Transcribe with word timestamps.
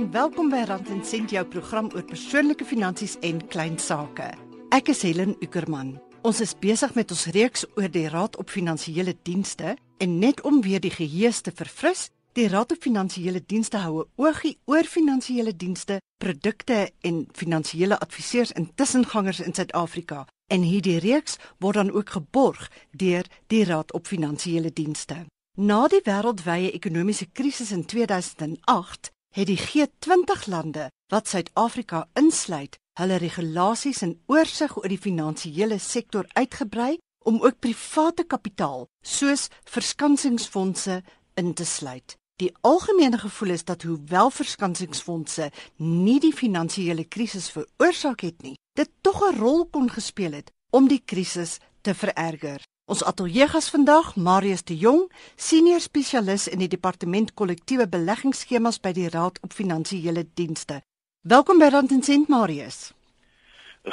en 0.00 0.10
welkom 0.10 0.48
by 0.48 0.62
Rand 0.64 0.88
en 0.88 1.02
Sent 1.04 1.32
jou 1.34 1.42
program 1.44 1.90
oor 1.92 2.04
persoonlike 2.08 2.64
finansies 2.64 3.18
en 3.26 3.40
klein 3.52 3.74
sake. 3.78 4.30
Ek 4.72 4.88
is 4.88 5.02
Helen 5.04 5.34
Ukerman. 5.44 5.90
Ons 6.24 6.40
is 6.40 6.54
besig 6.56 6.94
met 6.96 7.10
ons 7.12 7.26
reeks 7.34 7.66
oor 7.76 7.90
die 7.92 8.06
Raad 8.08 8.38
op 8.40 8.48
Finansiële 8.48 9.12
Dienste 9.28 9.74
en 10.00 10.14
net 10.22 10.40
om 10.48 10.62
weer 10.64 10.80
die 10.80 10.92
geheue 10.94 11.32
te 11.44 11.52
verfris, 11.52 12.06
die 12.32 12.48
Raad 12.48 12.72
op 12.72 12.80
Finansiële 12.80 13.42
Dienste 13.44 13.82
hou 13.84 14.00
'n 14.00 14.08
oogie 14.16 14.56
oor 14.64 14.84
finansiële 14.84 15.56
dienste, 15.56 16.00
produkte 16.16 16.90
en 17.00 17.26
finansiële 17.32 17.98
adviseurs 17.98 18.52
en 18.52 18.70
tussengangers 18.74 19.40
in 19.40 19.54
Suid-Afrika. 19.54 20.26
En 20.46 20.62
hierdie 20.62 20.98
reeks 20.98 21.36
word 21.58 21.74
dan 21.74 21.90
ook 21.90 22.10
geborg 22.10 22.70
deur 22.90 23.26
die 23.46 23.64
Raad 23.64 23.92
op 23.92 24.06
Finansiële 24.06 24.72
Dienste. 24.72 25.26
Na 25.56 25.88
die 25.88 26.00
wêreldwye 26.04 26.72
ekonomiese 26.72 27.26
krisis 27.26 27.70
in 27.72 27.84
2008 27.84 29.10
het 29.34 29.46
die 29.46 29.58
G20 29.58 30.46
lande 30.46 30.90
wat 31.10 31.28
Suid-Afrika 31.28 32.08
insluit, 32.18 32.78
hulle 32.98 33.18
regulasies 33.22 34.02
en 34.02 34.16
oorsig 34.26 34.76
oor 34.76 34.90
die 34.90 34.98
finansiële 34.98 35.78
sektor 35.78 36.26
uitgebrei 36.34 36.98
om 37.24 37.40
ook 37.42 37.58
private 37.58 38.24
kapitaal 38.24 38.86
soos 39.06 39.48
verskansingsfondse 39.64 41.02
in 41.34 41.54
te 41.54 41.64
sluit. 41.64 42.16
Die 42.40 42.52
algemene 42.60 43.18
gevoel 43.18 43.50
is 43.50 43.64
dat 43.64 43.82
hoewel 43.82 44.30
verskansingsfondse 44.30 45.50
nie 45.76 46.18
die 46.20 46.32
finansiële 46.32 47.04
krisis 47.04 47.50
veroorsaak 47.52 48.24
het 48.24 48.42
nie, 48.42 48.56
dit 48.74 48.90
tog 49.00 49.22
'n 49.22 49.38
rol 49.38 49.66
kon 49.66 49.90
gespeel 49.90 50.32
het 50.32 50.50
om 50.70 50.88
die 50.88 51.02
krisis 51.04 51.58
te 51.80 51.94
vererger. 51.94 52.62
Ons 52.90 53.04
ateljeegas 53.06 53.68
vandag, 53.70 54.16
Marius 54.16 54.64
de 54.66 54.74
Jong, 54.76 55.04
senior 55.36 55.78
spesialis 55.78 56.48
in 56.50 56.58
die 56.58 56.68
departement 56.68 57.28
kollektiewe 57.38 57.84
beleggingsskemas 57.86 58.80
by 58.82 58.90
die 58.96 59.06
Raad 59.06 59.36
op 59.46 59.52
Finansiële 59.54 60.24
Dienste. 60.34 60.80
Welkom 61.22 61.60
by 61.62 61.68
Rand 61.70 61.92
en 61.94 62.02
Sent, 62.02 62.26
Marius. 62.26 62.80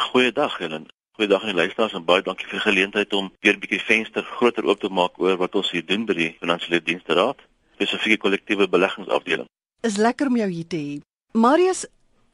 Goeiedag, 0.09 0.55
Helen. 0.57 0.87
Goeiedag 1.13 1.45
aan 1.45 1.51
die 1.53 1.59
luisteraars 1.59 1.93
en 1.93 2.07
baie 2.07 2.23
dankie 2.25 2.47
vir 2.49 2.57
die 2.57 2.63
geleentheid 2.63 3.13
om 3.13 3.29
weer 3.45 3.53
'n 3.53 3.61
bietjie 3.61 3.83
venster 3.85 4.25
groter 4.39 4.65
oop 4.65 4.79
te 4.79 4.89
maak 4.89 5.21
oor 5.21 5.37
wat 5.37 5.53
ons 5.55 5.69
hier 5.71 5.85
doen 5.85 6.05
by 6.05 6.13
die 6.13 6.31
Finansiële 6.39 6.81
Dienste 6.81 7.13
Raad, 7.13 7.37
spesifieke 7.75 8.17
kollektiewe 8.17 8.67
beleggingsafdeling. 8.67 9.45
Is 9.81 9.97
lekker 9.97 10.27
om 10.27 10.37
jou 10.37 10.49
hier 10.49 10.67
te 10.67 10.77
hê. 10.77 11.01
Marius, 11.33 11.85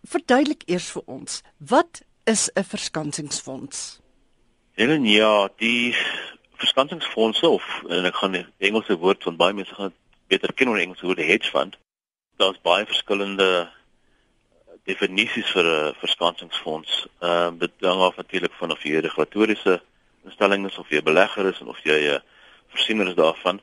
verduidelik 0.07 0.63
eers 0.65 0.91
vir 0.91 1.03
ons, 1.05 1.41
wat 1.57 2.01
is 2.23 2.49
'n 2.55 2.63
verskansingsfonds? 2.63 3.99
Helen, 4.73 5.05
ja, 5.05 5.49
die 5.57 5.93
verskansingsfondse 6.63 7.47
of 7.47 7.65
en 7.89 8.07
ek 8.07 8.19
gaan 8.21 8.35
die 8.37 8.45
Engelse 8.63 8.97
woord 8.97 9.23
van 9.27 9.39
baie 9.39 9.55
mense 9.57 9.75
gaan 9.75 9.93
beter 10.31 10.53
ken 10.53 10.71
oor 10.71 10.79
die 10.79 10.85
Engelse 10.87 11.07
woord 11.07 11.23
hedge 11.27 11.51
fund. 11.51 11.77
Daar's 12.41 12.61
baie 12.65 12.85
verskillende 12.89 13.49
definisies 14.87 15.51
vir 15.55 15.67
'n 15.71 15.95
verskansingsfonds. 16.03 17.07
Ehm 17.19 17.53
uh, 17.53 17.59
dit 17.59 17.87
hang 17.87 18.01
af 18.01 18.15
natuurlik 18.15 18.53
van 18.59 18.71
of 18.71 18.83
jy 18.83 18.95
'n 18.95 19.07
regulatoriese 19.07 19.81
instelling 20.25 20.65
is 20.67 20.77
of 20.77 20.89
jy 20.89 20.99
'n 20.99 21.09
belegger 21.11 21.45
is 21.51 21.59
en 21.59 21.67
of 21.67 21.79
jy 21.83 21.99
'n 22.15 22.21
voorsiener 22.71 23.07
is 23.07 23.15
daarvan. 23.15 23.61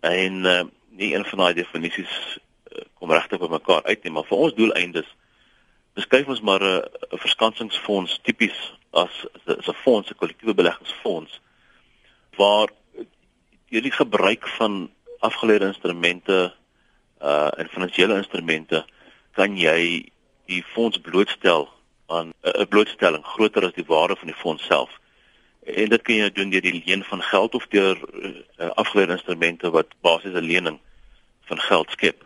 En 0.00 0.34
uh, 0.44 0.62
nie 0.88 1.14
een 1.14 1.24
van 1.24 1.38
daai 1.38 1.54
definisies 1.54 2.38
uh, 2.72 2.82
kom 2.98 3.12
regtig 3.12 3.38
by 3.38 3.48
mekaar 3.48 3.82
uit 3.84 4.02
nie, 4.02 4.12
maar 4.12 4.24
vir 4.24 4.38
ons 4.38 4.54
doeleindes 4.54 5.08
beskryf 5.94 6.26
ons 6.28 6.40
maar 6.40 6.62
'n 6.64 6.88
verskansingsfonds 7.24 8.20
tipies 8.22 8.58
as 8.90 9.26
'n 9.46 9.80
fonds, 9.84 10.10
'n 10.10 10.20
kollektiewe 10.20 10.54
beleggingsfonds 10.54 11.40
waar 12.40 12.68
hierdie 13.68 13.92
gebruik 13.92 14.48
van 14.56 14.90
afgeleide 15.18 15.66
instrumente 15.72 16.38
uh 17.20 17.50
en 17.60 17.68
finansiële 17.68 18.16
instrumente 18.16 18.84
kan 19.36 19.56
jy 19.56 20.08
die 20.48 20.62
fonds 20.72 21.00
blootstel 21.04 21.68
aan 22.06 22.32
'n 22.32 22.60
uh, 22.60 22.66
blootstelling 22.68 23.24
groter 23.24 23.64
as 23.66 23.76
die 23.76 23.86
waarde 23.86 24.16
van 24.16 24.26
die 24.32 24.40
fonds 24.42 24.64
self. 24.64 24.90
En 25.64 25.88
dit 25.88 26.02
kan 26.02 26.14
jy 26.14 26.30
doen 26.32 26.50
deur 26.50 26.60
die 26.60 26.82
leen 26.84 27.04
van 27.04 27.22
geld 27.22 27.54
of 27.54 27.66
deur 27.66 27.96
uh, 27.96 28.70
afgeleide 28.82 29.12
instrumente 29.12 29.70
wat 29.70 29.94
basies 30.00 30.32
'n 30.32 30.50
lening 30.52 30.78
van 31.48 31.60
geld 31.60 31.90
skep. 31.90 32.24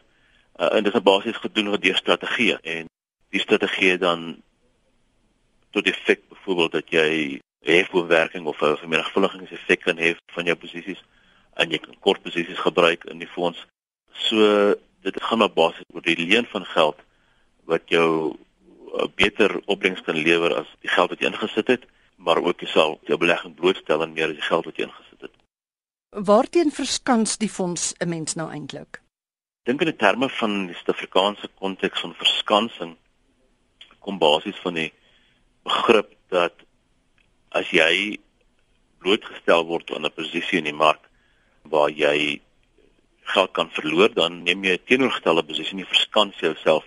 Uh, 0.57 0.73
en 0.77 0.83
dit 0.85 0.95
is 0.95 1.03
basies 1.03 1.37
gedoen 1.37 1.81
deur 1.81 1.97
strategieë 1.97 2.59
en 2.63 2.89
die 3.31 3.41
strategie 3.41 3.99
dan 3.99 4.43
tot 5.71 5.87
effek 5.87 6.21
byvoorbeeld 6.29 6.73
dat 6.73 6.91
jy 6.91 7.41
hefboomwerking 7.65 8.47
of 8.47 8.61
'n 8.63 8.77
vermenigvuldigingseffek 8.77 9.81
kan 9.81 9.99
hê 9.99 10.15
van 10.27 10.45
jou 10.45 10.57
posisies 10.57 11.03
en 11.55 11.71
jy 11.71 11.79
kan 11.79 11.97
kort 12.01 12.23
posisies 12.23 12.59
gebruik 12.59 13.05
in 13.05 13.19
die 13.19 13.29
fonds. 13.29 13.67
So 14.13 14.75
dit 15.03 15.23
gaan 15.23 15.43
op 15.43 15.55
basis 15.55 15.85
oor 15.93 16.03
die 16.03 16.17
leen 16.17 16.47
van 16.47 16.65
geld 16.65 16.99
wat 17.65 17.83
jou 17.87 18.37
'n 18.95 19.13
beter 19.15 19.61
opbrengs 19.67 20.03
kan 20.03 20.17
lewer 20.17 20.55
as 20.55 20.67
die 20.81 20.91
geld 20.91 21.11
wat 21.11 21.21
jy 21.21 21.27
ingesit 21.27 21.67
het, 21.67 21.85
maar 22.17 22.43
ook 22.43 22.61
sal 22.65 23.01
jou 23.03 23.19
belegging 23.19 23.55
blootstel 23.55 24.03
aan 24.03 24.13
meer 24.13 24.29
as 24.29 24.41
die 24.41 24.51
geld 24.51 24.65
wat 24.65 24.77
jy 24.77 24.85
ingesit 24.85 25.21
het. 25.21 25.35
Waarteen 26.09 26.71
verskans 26.71 27.37
die 27.37 27.49
fonds 27.49 27.95
'n 27.99 28.09
mens 28.09 28.35
nou 28.35 28.51
eintlik? 28.51 29.03
Dink 29.63 29.81
in 29.81 29.97
terme 29.97 30.29
van 30.29 30.67
die 30.67 30.75
Suid-Afrikaanse 30.75 31.49
konteks 31.55 32.01
van 32.01 32.15
verskansing 32.15 32.97
kom 33.99 34.19
basies 34.19 34.57
van 34.57 34.75
die 34.75 34.93
begrip 35.63 36.13
dat 36.29 36.53
as 37.55 37.71
jy 37.71 38.19
blootgestel 39.03 39.67
word 39.69 39.93
aan 39.95 40.07
'n 40.07 40.17
posisie 40.17 40.59
in 40.59 40.71
die 40.71 40.81
mark 40.85 41.03
waar 41.71 41.91
jy 41.91 42.41
geld 43.35 43.53
kan 43.53 43.71
verloor, 43.71 44.11
dan 44.15 44.43
neem 44.43 44.65
jy 44.65 44.75
'n 44.77 44.85
teenoorgestelde 44.89 45.45
posisie 45.45 45.79
en 45.79 45.87
verskans 45.87 46.39
jouself 46.41 46.85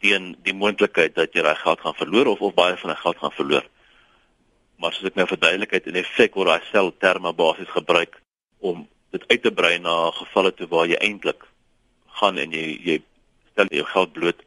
teen 0.00 0.36
die 0.42 0.54
moontlikheid 0.54 1.14
dat 1.14 1.32
jy 1.34 1.42
daai 1.42 1.56
geld 1.56 1.80
gaan 1.80 1.94
verloor 1.94 2.26
of 2.26 2.40
of 2.40 2.54
baie 2.54 2.76
van 2.76 2.90
daai 2.90 3.02
geld 3.02 3.18
gaan 3.18 3.32
verloor. 3.32 3.64
Maar 4.78 4.92
soos 4.92 5.08
ek 5.08 5.16
nou 5.16 5.26
verduidelikheid 5.26 5.86
en 5.86 5.96
effek 6.02 6.34
word 6.34 6.48
daai 6.48 6.64
sel 6.70 6.92
terme 6.98 7.32
basies 7.32 7.72
gebruik 7.72 8.20
om 8.60 8.88
dit 9.10 9.24
uit 9.28 9.42
te 9.42 9.50
brei 9.50 9.78
na 9.78 10.10
gevalle 10.10 10.52
toe 10.54 10.68
waar 10.68 10.86
jy 10.86 10.98
eintlik 11.00 11.46
gaan 12.20 12.38
en 12.38 12.52
jy 12.52 12.66
jy 12.84 13.02
stel 13.52 13.70
jou 13.70 13.86
geld 13.92 14.12
bloot 14.12 14.45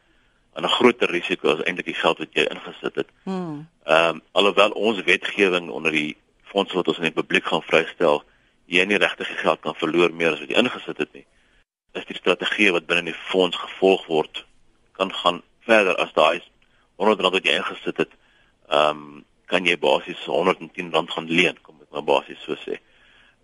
aan 0.52 0.64
'n 0.64 0.68
groter 0.68 1.10
risiko 1.10 1.52
as 1.52 1.62
eintlik 1.62 1.86
die 1.86 2.00
geld 2.02 2.18
wat 2.18 2.32
jy 2.32 2.44
ingesit 2.44 2.94
het. 2.94 3.08
Hmm. 3.22 3.68
Ehm 3.84 4.08
um, 4.08 4.22
alhoewel 4.32 4.70
ons 4.70 5.02
wetgewing 5.02 5.70
onder 5.70 5.92
die 5.92 6.16
fonds 6.42 6.72
wat 6.72 6.88
ons 6.88 6.96
in 6.96 7.08
die 7.08 7.18
publiek 7.20 7.44
gaan 7.44 7.62
vrystel, 7.62 8.22
jy 8.66 8.84
nie 8.84 8.98
regtig 8.98 9.40
geld 9.40 9.60
kan 9.60 9.74
verloor 9.74 10.12
meer 10.12 10.32
as 10.32 10.40
wat 10.40 10.48
jy 10.48 10.56
ingesit 10.56 10.98
het 10.98 11.12
nie. 11.12 11.26
Is 11.92 12.06
die 12.06 12.16
strategie 12.16 12.72
wat 12.72 12.86
binne 12.86 13.02
die 13.02 13.20
fonds 13.30 13.56
gevolg 13.56 14.06
word 14.06 14.44
kan 14.92 15.14
gaan 15.14 15.42
verder 15.60 15.96
as 15.96 16.12
daai 16.12 16.42
100 16.96 17.20
rand 17.20 17.34
wat 17.34 17.46
jy 17.46 17.56
ingesit 17.56 17.96
het. 17.96 18.12
Ehm 18.68 18.90
um, 18.96 19.24
kan 19.50 19.66
jy 19.66 19.74
basies 19.78 20.24
110 20.24 20.92
rand 20.92 21.10
gaan 21.10 21.26
leen, 21.26 21.56
kom 21.62 21.80
ek 21.82 21.90
maar 21.90 22.04
basies 22.06 22.42
so 22.44 22.54
sê. 22.54 22.78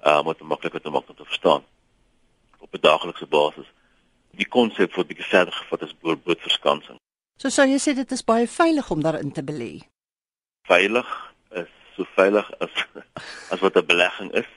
Ehm 0.02 0.12
uh, 0.12 0.18
om 0.18 0.32
dit 0.32 0.42
makliker 0.42 0.80
te 0.80 0.90
maak 0.90 1.08
om 1.08 1.16
te 1.16 1.24
verstaan 1.24 1.64
op 2.58 2.74
'n 2.74 2.80
daaglikse 2.80 3.26
basis 3.26 3.66
die 4.36 4.48
konsep 4.48 4.94
word 4.96 5.08
bietjie 5.10 5.28
verder 5.30 5.54
gevat 5.54 5.82
as 5.86 5.94
bootverskansing. 6.02 6.98
So 7.40 7.52
sou 7.52 7.66
jy 7.68 7.78
sê 7.82 7.94
dit 7.96 8.12
is 8.12 8.24
baie 8.24 8.46
veilig 8.48 8.90
om 8.90 9.02
daarin 9.04 9.32
te 9.32 9.44
belê. 9.44 9.72
Veilig 10.68 11.08
is 11.62 11.72
so 11.96 12.06
veilig 12.16 12.48
as 12.64 12.84
as 13.52 13.60
wat 13.64 13.76
'n 13.76 13.86
belegging 13.86 14.32
is 14.42 14.48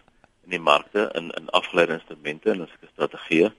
in 0.43 0.55
die 0.55 0.65
markte 0.71 1.09
in 1.15 1.31
in 1.39 1.49
afgeleide 1.49 1.99
instrumente 1.99 2.51
en 2.51 2.67
sulke 2.67 2.91
strategieë. 2.93 3.51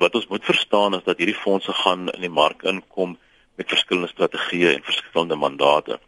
Wat 0.00 0.14
ons 0.14 0.26
moet 0.26 0.44
verstaan 0.44 0.94
is 0.94 1.04
dat 1.04 1.18
hierdie 1.18 1.42
fondse 1.44 1.72
gaan 1.72 2.08
in 2.08 2.20
die 2.20 2.36
mark 2.42 2.62
inkom 2.62 3.18
met 3.54 3.68
verskillende 3.68 4.08
strategieë 4.08 4.74
en 4.74 4.82
verskillende 4.82 5.36
mandate. 5.36 6.00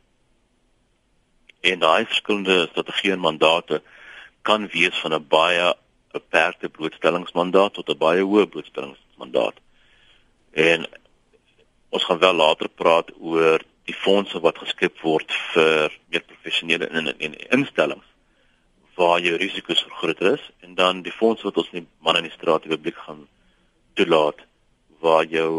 En 1.60 1.78
daai 1.78 2.06
verskillende 2.06 2.66
strategieë 2.70 3.12
en 3.12 3.26
mandate 3.28 3.82
kan 4.42 4.68
wees 4.68 4.98
van 5.00 5.14
'n 5.14 5.28
baie 5.28 5.74
beperkte 6.14 6.70
blootstellingsmandaat 6.76 7.74
tot 7.74 7.90
'n 7.90 7.98
baie 7.98 8.22
hoë 8.22 8.46
blootstellingsmandaat. 8.46 9.56
En 10.68 10.86
ons 11.88 12.04
gaan 12.04 12.18
wel 12.18 12.34
later 12.34 12.68
praat 12.68 13.10
oor 13.20 13.62
die 13.84 13.94
fondse 13.94 14.40
wat 14.40 14.58
geskep 14.58 15.00
word 15.04 15.32
vir 15.52 15.92
meer 16.08 16.24
professionele 16.30 16.88
in, 16.88 17.06
in, 17.06 17.16
in 17.18 17.34
instellings 17.58 18.10
waar 18.94 19.20
jou 19.20 19.36
risiko's 19.36 19.86
groter 20.00 20.32
is 20.32 20.50
en 20.60 20.74
dan 20.74 21.02
die 21.02 21.12
fondse 21.12 21.46
wat 21.48 21.56
ons 21.56 21.70
in 21.72 21.82
die 21.82 22.10
administratiewe 22.10 22.76
publiek 22.76 23.00
gaan 23.06 23.24
toelaat 23.98 24.44
waar 25.02 25.24
jou 25.26 25.50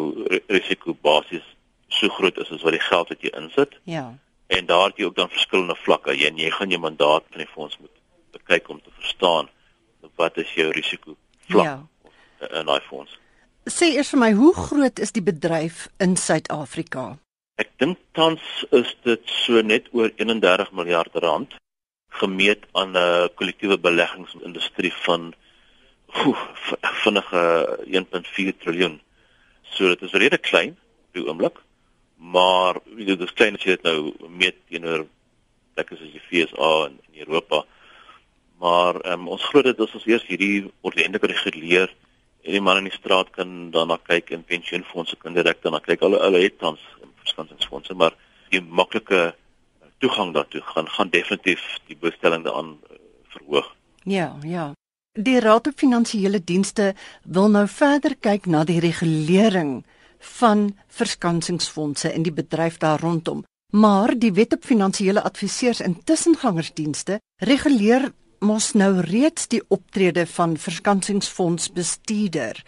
risiko 0.48 0.96
basies 1.08 1.48
so 1.88 2.10
groot 2.18 2.38
is 2.38 2.52
as 2.52 2.64
wat 2.66 2.76
die 2.76 2.86
geld 2.88 3.12
wat 3.12 3.22
jy 3.22 3.32
insit. 3.38 3.76
Ja. 3.84 4.06
En 4.48 4.66
daar 4.66 4.88
het 4.90 4.98
jy 4.98 5.06
ook 5.06 5.20
dan 5.20 5.30
verskillende 5.30 5.76
vlakke. 5.84 6.16
Jy 6.16 6.32
en 6.32 6.40
jy 6.42 6.50
gaan 6.54 6.74
jou 6.74 6.80
mandaat 6.82 7.28
van 7.30 7.44
die 7.44 7.52
fonds 7.52 7.78
moet 7.80 7.94
bekyk 8.40 8.70
om 8.70 8.82
te 8.82 8.94
verstaan 8.98 9.52
wat 10.16 10.38
is 10.38 10.54
jou 10.54 10.72
risiko 10.72 11.16
vlak 11.50 11.66
ja. 11.66 11.76
in 12.52 12.66
daai 12.66 12.82
fonds. 12.90 13.12
Sê 13.66 13.96
eers 13.96 14.12
vir 14.14 14.22
my, 14.22 14.32
hoe 14.38 14.54
groot 14.54 15.00
is 15.02 15.14
die 15.16 15.24
bedryf 15.26 15.88
in 16.04 16.16
Suid-Afrika? 16.22 17.16
Ek 17.58 17.72
dink 17.82 17.98
tans 18.14 18.44
is 18.76 18.92
dit 19.08 19.32
so 19.46 19.62
net 19.62 19.88
oor 19.96 20.12
31 20.20 20.74
miljard 20.78 21.16
rand 21.24 21.56
gemeet 22.20 22.68
aan 22.72 22.94
'n 22.98 23.30
kollektiewe 23.36 23.78
beleggingindustrie 23.80 24.94
van 25.06 25.34
vinnige 27.04 27.44
1.4 27.86 28.58
triljoen. 28.58 29.02
So 29.64 29.88
dit 29.88 30.02
is 30.02 30.12
redelik 30.12 30.42
klein 30.42 30.78
op 31.08 31.14
die 31.18 31.26
oomblik, 31.28 31.58
maar 32.16 32.80
dit 32.96 33.20
is 33.22 33.34
klein 33.34 33.56
as 33.56 33.64
jy 33.64 33.76
dit 33.76 33.84
nou 33.84 34.14
meet 34.30 34.56
teenoor 34.70 35.08
plekke 35.74 35.98
soos 35.98 36.12
die 36.12 36.24
FSA 36.28 36.72
in, 36.90 37.00
in 37.12 37.26
Europa. 37.28 37.66
Maar 38.62 39.00
um, 39.12 39.28
ons 39.36 39.46
glo 39.52 39.62
dit 39.66 39.80
is 39.80 39.96
ons 39.98 40.06
eers 40.08 40.28
hierdie 40.30 40.66
ordentlik 40.82 41.26
reguleer 41.32 41.92
en 42.46 42.54
die 42.54 42.62
man 42.62 42.78
in 42.78 42.90
die 42.90 42.98
straat 42.98 43.32
kan 43.36 43.72
daarna 43.74 43.98
kyk 43.98 44.32
en 44.32 44.46
pensioenfonde 44.46 45.18
kan 45.20 45.34
direk 45.34 45.64
daarna 45.64 45.82
kyk. 45.84 46.04
Hulle 46.06 46.22
hulle 46.22 46.44
het 46.44 46.60
tans 46.62 46.84
verskansingsfondse, 47.26 47.98
maar 47.98 48.16
die 48.54 48.62
maklike 48.62 49.34
toegang 50.04 50.34
daartoe 50.36 50.62
gaan 50.62 50.88
gaan 50.88 51.10
definitief 51.10 51.64
die 51.90 51.98
bestelling 52.00 52.46
daaraan 52.46 52.76
uh, 52.78 53.00
verhoog. 53.34 53.72
Ja, 54.04 54.36
ja. 54.44 54.72
Die 55.16 55.40
Raad 55.40 55.68
op 55.68 55.78
Finansiële 55.80 56.44
Dienste 56.44 56.94
wil 57.24 57.50
nou 57.50 57.66
verder 57.72 58.18
kyk 58.20 58.46
na 58.52 58.64
die 58.68 58.80
regulering 58.84 59.86
van 60.20 60.68
verskansingsfondse 60.88 62.12
en 62.12 62.24
die 62.24 62.34
bedryf 62.36 62.78
daar 62.78 63.00
rondom. 63.00 63.44
Maar 63.74 64.14
die 64.20 64.34
Wet 64.34 64.54
op 64.54 64.64
Finansiële 64.64 65.24
Adviseurs 65.24 65.80
en 65.80 66.04
Tussengangersdienste 66.04 67.20
reguleer 67.44 68.12
mos 68.40 68.74
nou 68.74 69.02
reeds 69.02 69.48
die 69.48 69.64
optrede 69.68 70.28
van 70.28 70.58
verskansingsfondsbestuurder. 70.58 72.64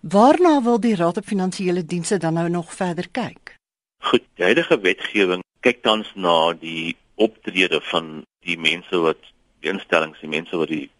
Waarna 0.00 0.62
wil 0.62 0.80
die 0.80 0.96
Raad 0.96 1.16
op 1.16 1.24
Finansiële 1.24 1.84
Dienste 1.84 2.18
dan 2.18 2.34
nou 2.34 2.48
nog 2.48 2.74
verder 2.74 3.08
kyk? 3.10 3.56
Goed, 3.98 4.22
die 4.34 4.44
huidige 4.44 4.80
wetgewing 4.80 5.42
kyk 5.60 5.82
tans 5.82 6.12
na 6.14 6.52
die 6.60 6.96
optrede 7.14 7.80
van 7.90 8.24
die 8.44 8.58
mense 8.60 8.98
wat 9.00 9.16
die 9.60 9.70
instellings, 9.72 10.20
die 10.20 10.28
mense 10.28 10.56
wat 10.60 10.68
die 10.68 10.90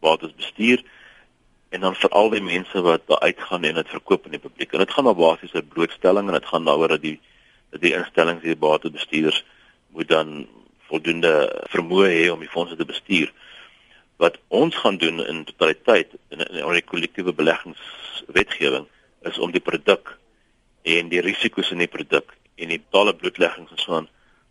bates 0.00 0.34
bestuur 0.36 0.84
en 1.70 1.80
dan 1.80 1.94
veral 1.94 2.30
die 2.34 2.42
mense 2.42 2.82
wat 2.82 3.06
daar 3.08 3.20
uitgaan 3.20 3.64
en 3.64 3.74
dit 3.74 3.88
verkoop 3.88 4.24
aan 4.24 4.36
die 4.36 4.42
publiek. 4.42 4.72
En 4.72 4.78
dit 4.84 4.92
gaan 4.92 5.04
maar 5.04 5.16
basies 5.16 5.54
oor 5.54 5.62
blootstelling 5.62 6.28
en 6.28 6.34
dit 6.36 6.46
gaan 6.46 6.64
daaroor 6.64 6.88
dat 6.96 7.06
die 7.06 7.20
dat 7.70 7.80
die 7.80 7.94
instellings 7.94 8.42
die 8.42 8.58
bates 8.58 8.90
bestuurders 8.90 9.44
moet 9.94 10.08
dan 10.08 10.48
voldoende 10.90 11.62
vermoë 11.70 12.08
hê 12.10 12.26
om 12.32 12.40
die 12.42 12.50
fondse 12.50 12.76
te 12.76 12.84
bestuur 12.84 13.30
wat 14.20 14.36
ons 14.48 14.76
gaan 14.76 14.98
doen 15.00 15.22
in 15.24 15.44
totaliteit 15.48 16.12
in 16.28 16.42
in 16.44 16.72
die 16.76 16.84
kollektiewe 16.84 17.32
beleggingswetgewing 17.32 18.86
is 19.30 19.38
om 19.38 19.52
die 19.54 19.64
produk 19.64 20.18
en 20.82 21.08
die 21.08 21.22
risiko's 21.24 21.72
in 21.72 21.80
die 21.80 21.88
produk 21.88 22.34
en 22.60 22.68
die 22.68 22.80
totale 22.82 23.14
blootleggings 23.16 23.72
en 23.72 23.80
so 23.80 23.96
aan 23.96 24.08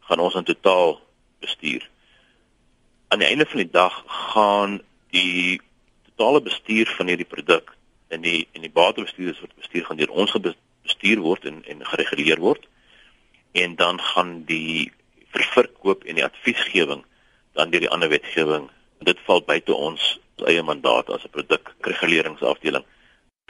gaan 0.10 0.24
ons 0.26 0.36
in 0.40 0.48
totaal 0.48 0.96
bestuur. 1.40 1.84
Aan 3.14 3.22
die 3.22 3.28
einde 3.28 3.46
van 3.46 3.62
die 3.62 3.70
dag 3.72 4.00
gaan 4.34 4.80
die 5.14 5.62
totale 6.08 6.42
bestuur 6.42 6.90
van 6.98 7.12
hierdie 7.14 7.30
produk 7.30 7.76
en 8.10 8.26
die 8.26 8.48
en 8.58 8.66
die 8.66 8.74
batebestuurders 8.74 9.44
wat 9.46 9.54
bestuur 9.62 9.86
gaan 9.86 10.02
deur 10.02 10.18
ons 10.24 10.34
bestuur 10.42 11.22
word 11.22 11.46
en 11.46 11.62
en 11.70 11.86
gereguleer 11.92 12.42
word 12.42 12.66
en 13.52 13.76
dan 13.76 14.02
gaan 14.02 14.34
die 14.50 14.92
verkoop 15.30 16.04
en 16.10 16.18
die 16.18 16.26
adviesgewing 16.26 17.06
dan 17.54 17.70
deur 17.70 17.86
die 17.86 17.94
ander 17.94 18.10
wetgewing 18.10 18.70
dit 19.08 19.20
val 19.26 19.42
buite 19.42 19.74
ons 19.74 20.20
eie 20.48 20.64
mandaat 20.64 21.10
as 21.10 21.24
'n 21.24 21.36
produkreguleringsafdeling 21.36 22.86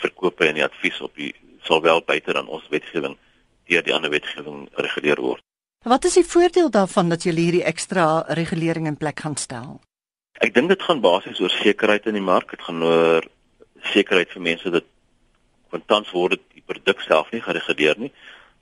verkope 0.02 0.48
en 0.48 0.56
die 0.56 0.64
advies 0.64 1.02
op 1.02 1.16
die 1.16 1.34
sal 1.64 1.82
wel 1.82 2.02
buite 2.02 2.34
dan 2.34 2.48
ons 2.48 2.68
wetgewing 2.70 3.18
deur 3.68 3.84
die 3.84 3.94
ander 3.94 4.10
wetgewing 4.10 4.70
gereguleer 4.74 5.22
word. 5.22 5.42
Wat 5.86 6.06
is 6.06 6.14
die 6.14 6.26
voordeel 6.26 6.70
daarvan 6.70 7.10
dat 7.10 7.24
jy 7.24 7.34
hierdie 7.38 7.64
ekstra 7.64 8.26
regulering 8.40 8.88
in 8.88 8.98
plek 8.98 9.20
gaan 9.20 9.38
stel? 9.38 9.80
Ek 10.40 10.54
dink 10.54 10.70
dit 10.70 10.82
gaan 10.82 11.02
basies 11.02 11.40
oor 11.40 11.50
sekerheid 11.50 12.06
in 12.06 12.14
die 12.14 12.24
mark. 12.24 12.50
Dit 12.52 12.62
gaan 12.62 12.84
oor 12.84 13.28
sekerheid 13.94 14.32
vir 14.32 14.42
mense 14.42 14.70
dat 14.70 14.88
kontants 15.70 16.12
word 16.12 16.42
die 16.56 16.64
produk 16.66 17.02
self 17.02 17.32
nie 17.32 17.42
gereguleer 17.42 18.00
nie. 18.00 18.12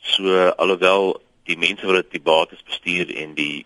So 0.02 0.50
alhoewel 0.58 1.22
die 1.50 1.58
mense 1.58 1.88
wat 1.88 2.12
die 2.12 2.22
bates 2.22 2.64
bestuur 2.68 3.14
en 3.16 3.34
die 3.38 3.66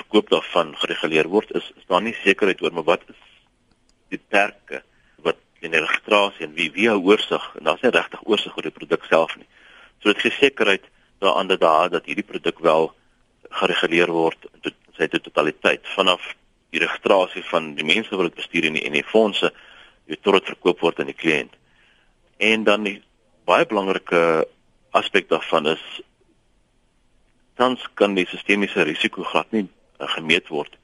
verkoop 0.00 0.30
daarvan 0.30 0.74
gereguleer 0.82 1.28
word 1.32 1.50
is 1.58 1.66
is 1.76 1.88
daar 1.90 2.02
nie 2.02 2.14
sekerheid 2.22 2.62
oor 2.62 2.74
maar 2.76 2.88
wat 2.90 3.04
is 3.12 3.22
die 4.14 4.20
perke 4.34 4.82
wat 5.24 5.38
in 5.60 5.74
die 5.74 5.82
registrasie 5.82 6.46
en 6.46 6.54
wie 6.58 6.70
wie 6.74 6.88
hou 6.90 7.00
oorsig 7.10 7.44
en 7.58 7.68
daar's 7.68 7.82
nie 7.84 7.94
regtig 7.94 8.24
oorsig 8.24 8.56
oor 8.56 8.68
die 8.68 8.76
produk 8.78 9.04
self 9.10 9.36
nie. 9.36 9.48
So 10.00 10.12
dit 10.12 10.22
gee 10.24 10.38
sekerheid 10.38 10.84
daaraan 11.24 11.48
dat 11.52 11.60
daar 11.60 11.90
dat 11.90 12.06
hierdie 12.06 12.26
produk 12.26 12.58
wel 12.60 12.92
gereguleer 13.60 14.12
word 14.12 14.48
in 14.52 14.60
tot, 14.68 14.74
sy 14.96 15.08
totaliteit 15.12 15.86
vanaf 15.94 16.22
die 16.72 16.80
registrasie 16.80 17.44
van 17.50 17.74
die 17.76 17.84
mense 17.84 18.16
wat 18.16 18.30
dit 18.30 18.40
bestuur 18.40 18.68
en 18.68 18.78
die, 18.78 18.84
en 18.88 18.96
die 18.96 19.04
fondse 19.04 19.52
tot 20.22 20.36
dit 20.38 20.50
verkoop 20.52 20.80
word 20.84 21.00
aan 21.00 21.10
die 21.10 21.18
kliënt. 21.18 21.54
En 22.36 22.64
dan 22.64 22.84
die 22.86 22.98
baie 23.48 23.66
belangrike 23.68 24.46
aspek 24.96 25.28
daarvan 25.28 25.72
is 25.74 25.84
tans 27.56 27.82
kan 27.94 28.14
die 28.16 28.26
sistemiese 28.28 28.84
risiko 28.84 29.24
glad 29.24 29.52
nie 29.52 29.66
gemeet 29.98 30.48
word 30.48 30.76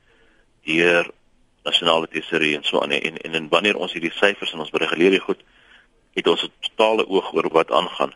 deur 0.65 1.11
nasionale 1.65 2.09
tesorie 2.09 2.55
en 2.57 2.65
so 2.65 2.81
aan 2.81 2.91
en, 2.91 3.19
en 3.19 3.35
en 3.35 3.49
wanneer 3.49 3.77
ons 3.77 3.93
hierdie 3.93 4.15
syfers 4.15 4.53
in 4.53 4.63
ons 4.65 4.71
bereguleer 4.71 5.21
goed 5.21 5.43
het 6.15 6.27
ons 6.27 6.45
'n 6.45 6.53
totale 6.61 7.07
oog 7.09 7.33
oor 7.33 7.49
wat 7.49 7.71
aangaan. 7.71 8.13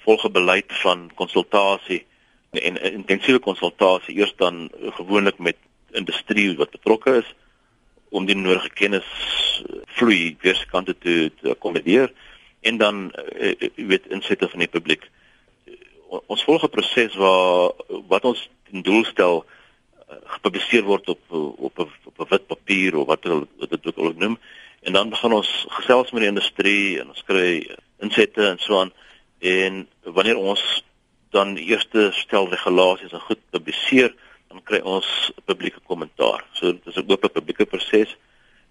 volg 0.03 0.25
'n 0.25 0.31
beleid 0.31 0.79
van 0.81 1.11
konsultasie 1.15 2.05
en 2.51 2.81
intensiewe 2.81 3.39
konsultasie 3.39 4.17
eers 4.17 4.33
dan 4.37 4.69
gewoonlik 4.97 5.37
met 5.37 5.57
industrie 5.91 6.57
wat 6.57 6.71
betrokke 6.71 7.19
is 7.21 7.35
om 8.09 8.25
die 8.25 8.35
nodige 8.35 8.69
kennis 8.69 9.05
vloei 9.85 10.35
weerskante 10.41 10.95
te 10.97 11.31
te 11.41 11.53
akkommodeer 11.53 12.11
en 12.61 12.77
dan 12.77 13.11
uh, 13.39 13.53
weet 13.75 14.09
insette 14.09 14.49
van 14.49 14.59
die 14.59 14.67
publiek. 14.67 15.05
Ons 16.09 16.43
volg 16.43 16.63
'n 16.63 16.73
proses 16.73 17.15
waar 17.15 17.71
wat 18.07 18.25
ons 18.25 18.49
ten 18.69 18.81
doel 18.81 19.05
stel 19.05 19.45
gepubliseer 20.07 20.83
word 20.83 21.09
op 21.09 21.21
op 21.29 21.79
'n 21.79 21.91
op 22.05 22.19
'n 22.19 22.29
wit 22.29 22.47
papier 22.47 22.97
of 22.97 23.07
wat 23.07 23.23
dit 23.69 23.85
ook 23.85 23.97
al 23.97 24.13
noem 24.17 24.39
en 24.81 24.93
dan 24.93 25.09
begin 25.09 25.33
ons 25.33 25.65
gesels 25.69 26.11
met 26.11 26.21
die 26.21 26.29
industrie 26.29 26.99
en 26.99 27.07
ons 27.07 27.23
kry 27.23 27.77
insette 27.99 28.47
en 28.47 28.59
so 28.59 28.79
aan 28.79 28.93
en 29.39 29.87
wanneer 30.03 30.37
ons 30.37 30.83
dan 31.29 31.53
die 31.53 31.65
eerste 31.65 32.09
stel 32.11 32.49
regulasies 32.49 33.11
en 33.11 33.21
goed 33.21 33.41
publiseer, 33.49 34.13
dan 34.49 34.63
kry 34.63 34.79
ons 34.81 35.31
publieke 35.45 35.81
kommentaar. 35.85 36.45
So 36.57 36.71
dit 36.73 36.87
is 36.87 36.95
'n 36.95 37.11
oop 37.11 37.29
publieke 37.33 37.65
proses 37.65 38.17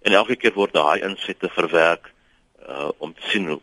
en 0.02 0.12
elke 0.12 0.36
keer 0.36 0.54
word 0.54 0.72
daai 0.72 1.02
insette 1.02 1.48
verwerk 1.48 2.12
uh 2.68 2.90
om 2.98 3.14
te 3.14 3.22
sien 3.30 3.46
hoe, 3.48 3.60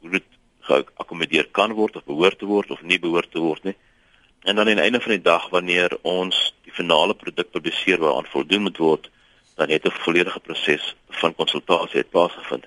hoe 0.00 0.10
dit 0.10 0.28
geakkommodeer 0.60 1.48
kan 1.50 1.72
word 1.72 1.96
of 1.96 2.04
behoort 2.04 2.38
te 2.38 2.46
word 2.46 2.70
of 2.70 2.82
nie 2.82 2.98
behoort 2.98 3.30
te 3.30 3.40
word 3.40 3.64
nie. 3.64 3.76
En 4.42 4.56
dan 4.56 4.68
aan 4.68 4.76
die 4.76 4.84
einde 4.84 5.00
van 5.00 5.10
die 5.10 5.22
dag 5.22 5.48
wanneer 5.48 5.98
ons 6.02 6.54
die 6.64 6.72
finale 6.72 7.14
produk 7.14 7.50
publiseer 7.50 7.98
waaraan 7.98 8.28
voldoen 8.32 8.62
moet 8.62 8.76
word, 8.76 9.10
dan 9.56 9.68
het 9.68 9.84
'n 9.84 9.90
volledige 9.90 10.40
proses 10.40 10.94
van 11.08 11.34
konsultasie 11.34 12.04
plaasgevind. 12.04 12.64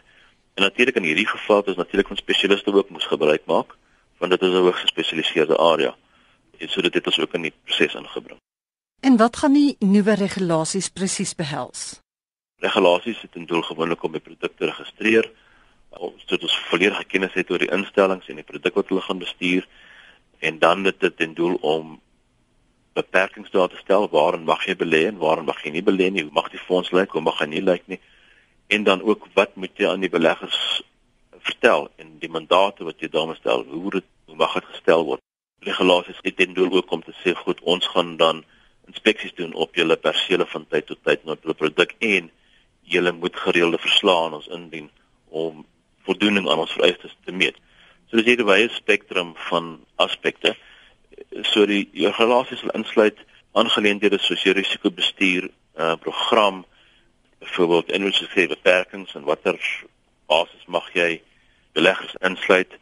En 0.54 0.64
natuurlik 0.64 0.96
in 0.96 1.04
hierdie 1.04 1.28
geval 1.28 1.64
is 1.64 1.76
natuurlik 1.76 2.08
van 2.08 2.18
spesialiste 2.18 2.74
ook 2.74 2.90
moes 2.90 3.06
gebruik 3.06 3.46
maak 3.46 3.76
want 4.18 4.32
dit 4.32 4.42
is 4.42 4.50
'n 4.50 4.64
hoogs 4.64 4.82
gespesialiseerde 4.82 5.58
area. 5.58 5.96
En 6.58 6.70
so 6.70 6.82
dit 6.82 6.94
het 6.94 7.06
ons 7.06 7.20
ook 7.20 7.34
in 7.34 7.42
die 7.42 7.54
proses 7.64 7.94
ingebring. 7.94 8.40
En 9.00 9.18
wat 9.18 9.38
gaan 9.38 9.54
die 9.54 9.76
nuwe 9.80 10.14
regulasies 10.14 10.90
presies 10.90 11.36
behels? 11.36 12.02
Regulasies 12.56 13.22
het 13.22 13.36
'n 13.36 13.46
doel 13.46 13.62
gewoonlik 13.62 14.04
om 14.04 14.12
die 14.12 14.22
produkte 14.22 14.58
te 14.58 14.66
registreer 14.66 15.32
sodat 15.98 16.42
ons 16.42 16.58
volledige 16.70 17.04
kennis 17.04 17.34
het 17.34 17.52
oor 17.52 17.64
die 17.64 17.72
instellings 17.72 18.28
en 18.28 18.36
die 18.36 18.48
produk 18.48 18.76
wat 18.76 18.90
hulle 18.92 19.02
gaan 19.02 19.22
bestuur 19.22 19.68
en 20.40 20.60
dan 20.60 20.84
dit 20.84 21.02
het 21.02 21.18
ten 21.18 21.34
doel 21.34 21.56
om 21.62 22.00
beperkings 22.94 23.52
daar 23.52 23.70
te 23.70 23.80
stel 23.82 24.10
waarin 24.10 24.44
mag 24.44 24.66
jy 24.66 24.76
belê 24.76 25.06
en 25.08 25.18
waarin 25.22 25.46
mag 25.46 25.64
jy 25.64 25.72
nie 25.72 25.86
belê 25.86 26.10
nie 26.12 26.26
hoe 26.26 26.34
mag 26.34 26.50
die 26.54 26.62
fonds 26.62 26.92
lyk 26.92 27.16
hoe 27.16 27.22
mag 27.22 27.40
hy 27.42 27.50
nie 27.54 27.64
lyk 27.64 27.88
nie 27.88 28.00
en 28.68 28.84
dan 28.84 29.02
ook 29.02 29.28
wat 29.34 29.56
moet 29.56 29.78
jy 29.78 29.90
aan 29.90 30.06
die 30.06 30.14
beleggers 30.14 30.82
vertel 31.50 31.90
en 32.02 32.18
die 32.22 32.32
mandate 32.38 32.86
wat 32.88 33.02
jy 33.02 33.10
daarmee 33.14 33.40
stel 33.40 33.66
hoe 33.72 33.92
dit 34.00 34.08
hoe 34.28 34.36
mag 34.36 34.54
dit 34.60 34.70
gestel 34.74 35.06
word 35.08 35.24
regulasies 35.66 36.20
het 36.22 36.38
ten 36.38 36.54
doel 36.54 36.72
ook 36.80 36.92
om 36.92 37.04
te 37.04 37.16
sê 37.24 37.34
goed 37.36 37.62
ons 37.74 37.88
gaan 37.94 38.16
dan 38.18 38.44
inspeksies 38.88 39.34
doen 39.36 39.54
op 39.54 39.76
julle 39.76 39.98
persele 39.98 40.46
van 40.46 40.66
tyd 40.72 40.88
tot 40.92 41.04
tyd 41.04 41.26
na 41.26 41.36
julle 41.42 41.58
produk 41.62 41.96
en 42.00 42.30
julle 42.96 43.12
moet 43.12 43.36
gereelde 43.46 43.80
verslae 43.84 44.26
aan 44.26 44.38
ons 44.40 44.48
indien 44.60 44.90
om 45.44 45.66
voldoening 46.08 46.48
aan 46.48 46.64
ons 46.64 46.76
vereistes 46.78 47.16
te 47.26 47.36
meet. 47.36 47.58
So 48.08 48.22
dis 48.22 48.38
'n 48.38 48.48
wye 48.48 48.70
spektrum 48.72 49.34
van 49.50 49.84
aspekte. 49.96 50.56
So 51.52 51.66
die 51.66 51.90
regulasies 51.94 52.60
sal 52.60 52.78
insluit 52.80 53.18
aangeleenthede 53.52 54.18
soos 54.20 54.44
jou 54.44 54.54
risikobestuur 54.56 55.50
uh, 55.76 55.96
program, 56.00 56.66
byvoorbeeld 57.40 57.92
inhoudse 57.92 58.48
beperkings 58.48 59.16
en 59.16 59.24
watter 59.24 59.60
basis 60.28 60.66
mag 60.68 60.88
jy 60.94 61.22
beleggers 61.78 62.16
insluit, 62.26 62.76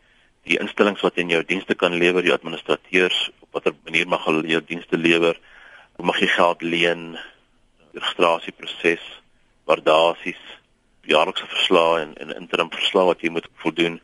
die 0.47 0.59
instellings 0.61 1.03
wat 1.03 1.19
in 1.21 1.33
jou 1.33 1.43
dienste 1.43 1.75
kan 1.75 1.95
lewer, 1.99 2.23
die 2.23 2.33
administrateurs, 2.33 3.29
op 3.43 3.59
watter 3.59 3.75
manier 3.83 4.07
mag 4.07 4.25
hulle 4.27 4.47
jou 4.47 4.61
dienste 4.63 4.97
lewer, 4.97 5.39
hoe 5.97 6.05
mag 6.05 6.19
jy 6.23 6.29
geld 6.33 6.63
leen, 6.63 7.07
registrasieproses, 7.95 9.03
waardasies 9.65 10.43
jaarlikse 11.05 11.45
verslae 11.47 12.01
en 12.01 12.13
en 12.17 12.35
interim 12.35 12.69
verslae 12.73 13.09
wat 13.11 13.21
jy 13.21 13.31
moet 13.33 13.47
voldoen. 13.63 13.99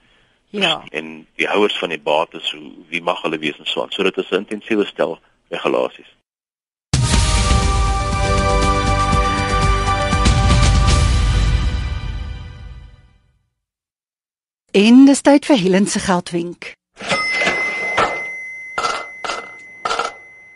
Ja. 0.51 0.81
En 0.91 1.27
die 1.39 1.47
houers 1.47 1.77
van 1.79 1.93
die 1.93 1.99
bates, 1.99 2.51
hoe 2.51 2.71
wie 2.91 3.01
mag 3.01 3.21
hulle 3.25 3.39
wees 3.39 3.57
en 3.57 3.69
so 3.69 3.83
aan. 3.83 3.91
So 3.91 4.03
dit 4.03 4.17
is 4.17 4.29
'n 4.31 4.43
intensiewe 4.43 4.85
stel 4.85 5.19
regulasies. 5.49 6.11
En 14.71 15.01
dis 15.03 15.19
tyd 15.19 15.43
vir 15.43 15.57
Helen 15.59 15.87
se 15.87 15.99
geldwenk. 15.99 16.69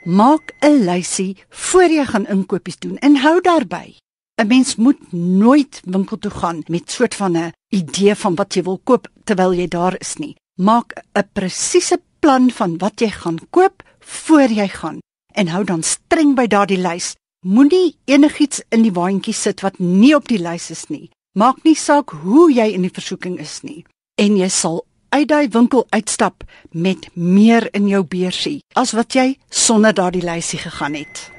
Maak 0.03 0.53
'n 0.61 0.85
lysie 0.87 1.35
voor 1.49 1.89
jy 1.91 2.05
gaan 2.05 2.27
inkopies 2.27 2.79
doen 2.79 2.97
en 2.97 3.17
hou 3.17 3.41
daarby 3.41 3.97
'n 4.41 4.47
Mens 4.47 4.75
moet 4.75 5.11
nooit 5.11 5.81
winkel 5.85 6.17
toe 6.17 6.31
gaan 6.31 6.63
met 6.67 6.91
soort 6.91 7.15
van 7.15 7.37
'n 7.37 7.51
idee 7.69 8.15
van 8.15 8.35
wat 8.35 8.53
jy 8.53 8.63
wil 8.63 8.79
koop 8.83 9.07
terwyl 9.23 9.53
jy 9.53 9.67
daar 9.67 9.95
is 9.99 10.15
nie. 10.15 10.35
Maak 10.61 10.93
'n 11.13 11.29
presiese 11.33 11.99
plan 12.19 12.51
van 12.51 12.77
wat 12.77 12.99
jy 12.99 13.09
gaan 13.09 13.39
koop 13.49 13.83
voor 13.99 14.49
jy 14.49 14.67
gaan 14.67 14.99
en 15.33 15.47
hou 15.47 15.63
dan 15.63 15.83
streng 15.83 16.35
by 16.35 16.47
daardie 16.47 16.81
lys. 16.87 17.15
Moenie 17.45 17.97
enigiets 18.05 18.61
in 18.69 18.81
die 18.81 18.93
waandjie 18.93 19.33
sit 19.33 19.61
wat 19.61 19.79
nie 19.79 20.15
op 20.15 20.27
die 20.27 20.39
lys 20.39 20.69
is 20.69 20.87
nie. 20.87 21.09
Maak 21.33 21.63
nie 21.63 21.75
saak 21.75 22.09
hoe 22.09 22.53
jy 22.53 22.71
in 22.71 22.81
die 22.81 22.93
versoeking 22.93 23.39
is 23.39 23.61
nie 23.61 23.85
en 24.15 24.37
jy 24.39 24.47
sal 24.49 24.83
uit 25.15 25.27
daai 25.27 25.47
winkel 25.51 25.85
uitstap 25.91 26.43
met 26.71 27.07
meer 27.13 27.67
in 27.75 27.87
jou 27.91 28.03
beursie 28.07 28.59
as 28.79 28.95
wat 28.95 29.15
jy 29.15 29.35
sonder 29.49 29.95
daardie 29.95 30.23
lysie 30.23 30.59
gegaan 30.59 30.95
het. 30.99 31.29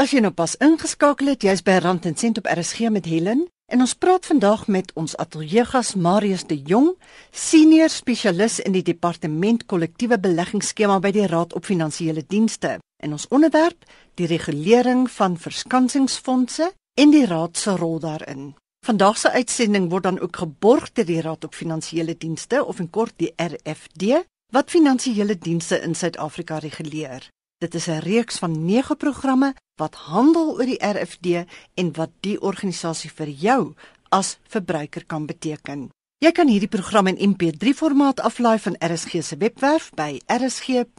As 0.00 0.14
jy 0.14 0.22
nou 0.24 0.32
pas 0.32 0.54
ingeskakel 0.64 1.28
het, 1.34 1.44
jy's 1.44 1.60
by 1.62 1.76
Rand 1.84 2.06
en 2.08 2.16
Sent 2.16 2.38
op 2.40 2.48
RSG 2.48 2.88
met 2.88 3.04
Helen 3.04 3.44
en 3.70 3.80
ons 3.80 3.94
praat 3.94 4.26
vandag 4.26 4.66
met 4.66 4.90
ons 4.98 5.12
ateljeegas 5.16 5.94
Marius 5.94 6.42
de 6.50 6.56
Jong, 6.66 6.88
senior 7.30 7.88
spesialis 7.88 8.58
in 8.60 8.74
die 8.74 8.82
departement 8.82 9.62
kollektiewe 9.70 10.18
beleggingsskema 10.18 10.98
by 10.98 11.12
die 11.14 11.26
Raad 11.30 11.54
op 11.54 11.68
Finansiële 11.68 12.24
Dienste. 12.26 12.78
En 13.02 13.14
ons 13.14 13.28
onderwerp, 13.30 13.86
die 14.18 14.26
regulering 14.26 15.06
van 15.10 15.38
verskansingsfondse 15.38 16.72
en 16.98 17.14
die 17.14 17.24
raad 17.30 17.56
se 17.56 17.76
rol 17.78 18.00
daarin. 18.02 18.50
Vandag 18.86 19.18
se 19.18 19.30
uitsending 19.30 19.90
word 19.90 20.08
dan 20.08 20.20
ook 20.20 20.42
geborg 20.42 20.90
deur 20.92 21.06
die 21.06 21.20
Raad 21.20 21.44
op 21.44 21.54
Finansiële 21.54 22.16
Dienste 22.18 22.64
of 22.64 22.80
in 22.82 22.90
kort 22.90 23.14
die 23.22 23.32
RFD 23.36 24.24
wat 24.50 24.70
finansiële 24.70 25.38
dienste 25.38 25.78
in 25.78 25.94
Suid-Afrika 25.94 26.58
reguleer. 26.58 27.28
Dit 27.60 27.74
is 27.74 27.86
'n 27.86 27.98
reeks 27.98 28.38
van 28.38 28.64
9 28.64 28.96
programme 28.96 29.54
wat 29.74 29.94
handel 29.94 30.52
oor 30.52 30.64
die 30.64 30.84
RFD 30.84 31.26
en 31.74 31.92
wat 31.92 32.10
die 32.20 32.40
organisasie 32.40 33.10
vir 33.10 33.28
jou 33.28 33.74
as 34.08 34.38
verbruiker 34.48 35.04
kan 35.06 35.26
beteken. 35.26 35.90
Jy 36.18 36.32
kan 36.32 36.48
hierdie 36.48 36.68
program 36.68 37.06
in 37.06 37.34
MP3 37.34 37.74
formaat 37.74 38.20
aflaai 38.20 38.58
van 38.58 38.76
RSG 38.78 39.22
se 39.22 39.36
webwerf 39.36 39.90
by 39.94 40.20
rsg.co.za 40.26 40.96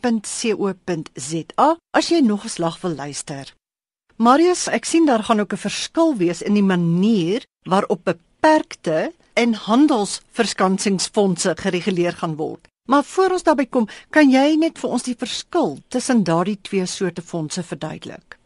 as 1.97 2.09
jy 2.09 2.19
nog 2.19 2.43
'n 2.43 2.49
slag 2.49 2.81
wil 2.81 2.95
luister. 2.95 3.53
Marius, 4.15 4.67
ek 4.67 4.85
sien 4.85 5.05
daar 5.05 5.23
gaan 5.23 5.39
ook 5.39 5.53
'n 5.53 5.57
verskil 5.57 6.17
wees 6.17 6.41
in 6.41 6.53
die 6.53 6.63
manier 6.63 7.45
waarop 7.63 8.03
beperkte 8.03 9.13
en 9.33 9.53
handelsverskansingsfondse 9.53 11.55
gereguleer 11.57 12.13
gaan 12.13 12.35
word. 12.35 12.70
Maar 12.85 13.03
voor 13.03 13.29
ons 13.29 13.43
daarby 13.43 13.65
kom, 13.69 13.87
kan 14.09 14.31
jy 14.31 14.55
net 14.57 14.79
vir 14.81 14.93
ons 14.97 15.03
die 15.05 15.17
verskil 15.17 15.77
tussen 15.93 16.23
daardie 16.25 16.57
twee 16.65 16.85
soorte 16.89 17.21
fondse 17.21 17.63
verduidelik? 17.63 18.37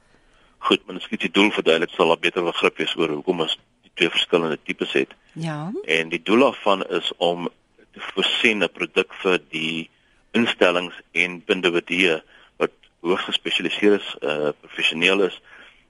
Goed, 0.67 0.83
maar 0.85 0.99
as 0.99 1.07
ek 1.07 1.23
die 1.23 1.31
doel 1.31 1.53
verduidelik, 1.55 1.93
sal 1.95 2.11
daar 2.11 2.21
beter 2.21 2.43
begrip 2.43 2.81
wees 2.81 2.95
oor 2.99 3.13
hoekom 3.15 3.45
ons 3.45 3.55
die 3.85 3.93
twee 3.95 4.11
verskillende 4.11 4.59
tipes 4.67 4.93
het. 4.97 5.13
Ja. 5.39 5.71
En 5.87 6.11
die 6.11 6.21
doel 6.21 6.49
daarvan 6.49 6.83
is 6.99 7.11
om 7.17 7.47
te 7.95 8.03
voorsien 8.11 8.63
'n 8.63 8.69
produk 8.69 9.13
vir 9.23 9.39
die 9.49 9.89
instellings 10.33 10.95
en 11.11 11.41
individue 11.47 12.21
wat 12.57 12.71
hoogs 13.01 13.29
gespesialiseer 13.31 13.99
is, 14.01 14.15
uh 14.21 14.51
professioneel 14.61 15.21
is 15.31 15.41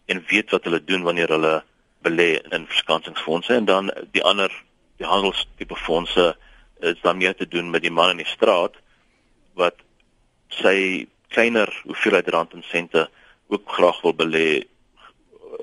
en 0.06 0.24
weet 0.30 0.52
wat 0.52 0.64
hulle 0.64 0.84
doen 0.84 1.04
wanneer 1.04 1.30
hulle 1.30 1.64
belê 2.06 2.42
in 2.54 2.68
verskansingsfondse 2.68 3.54
en 3.54 3.66
dan 3.66 3.92
die 4.12 4.24
ander 4.24 4.52
die 4.98 5.08
handelstipe 5.08 5.76
fondse 5.76 6.36
is 6.80 7.02
dan 7.02 7.18
meer 7.18 7.36
te 7.36 7.48
doen 7.48 7.70
met 7.70 7.82
die 7.82 7.92
man 7.92 8.10
in 8.10 8.18
die 8.18 8.34
straat 8.34 8.76
wat 9.54 9.76
sy 10.48 11.08
kleiner 11.28 11.70
hoeveelheid 11.84 12.30
rand 12.30 12.54
en 12.54 12.64
sente 12.64 13.10
ook 13.48 13.72
graag 13.72 14.02
wil 14.02 14.16
belê 14.16 14.64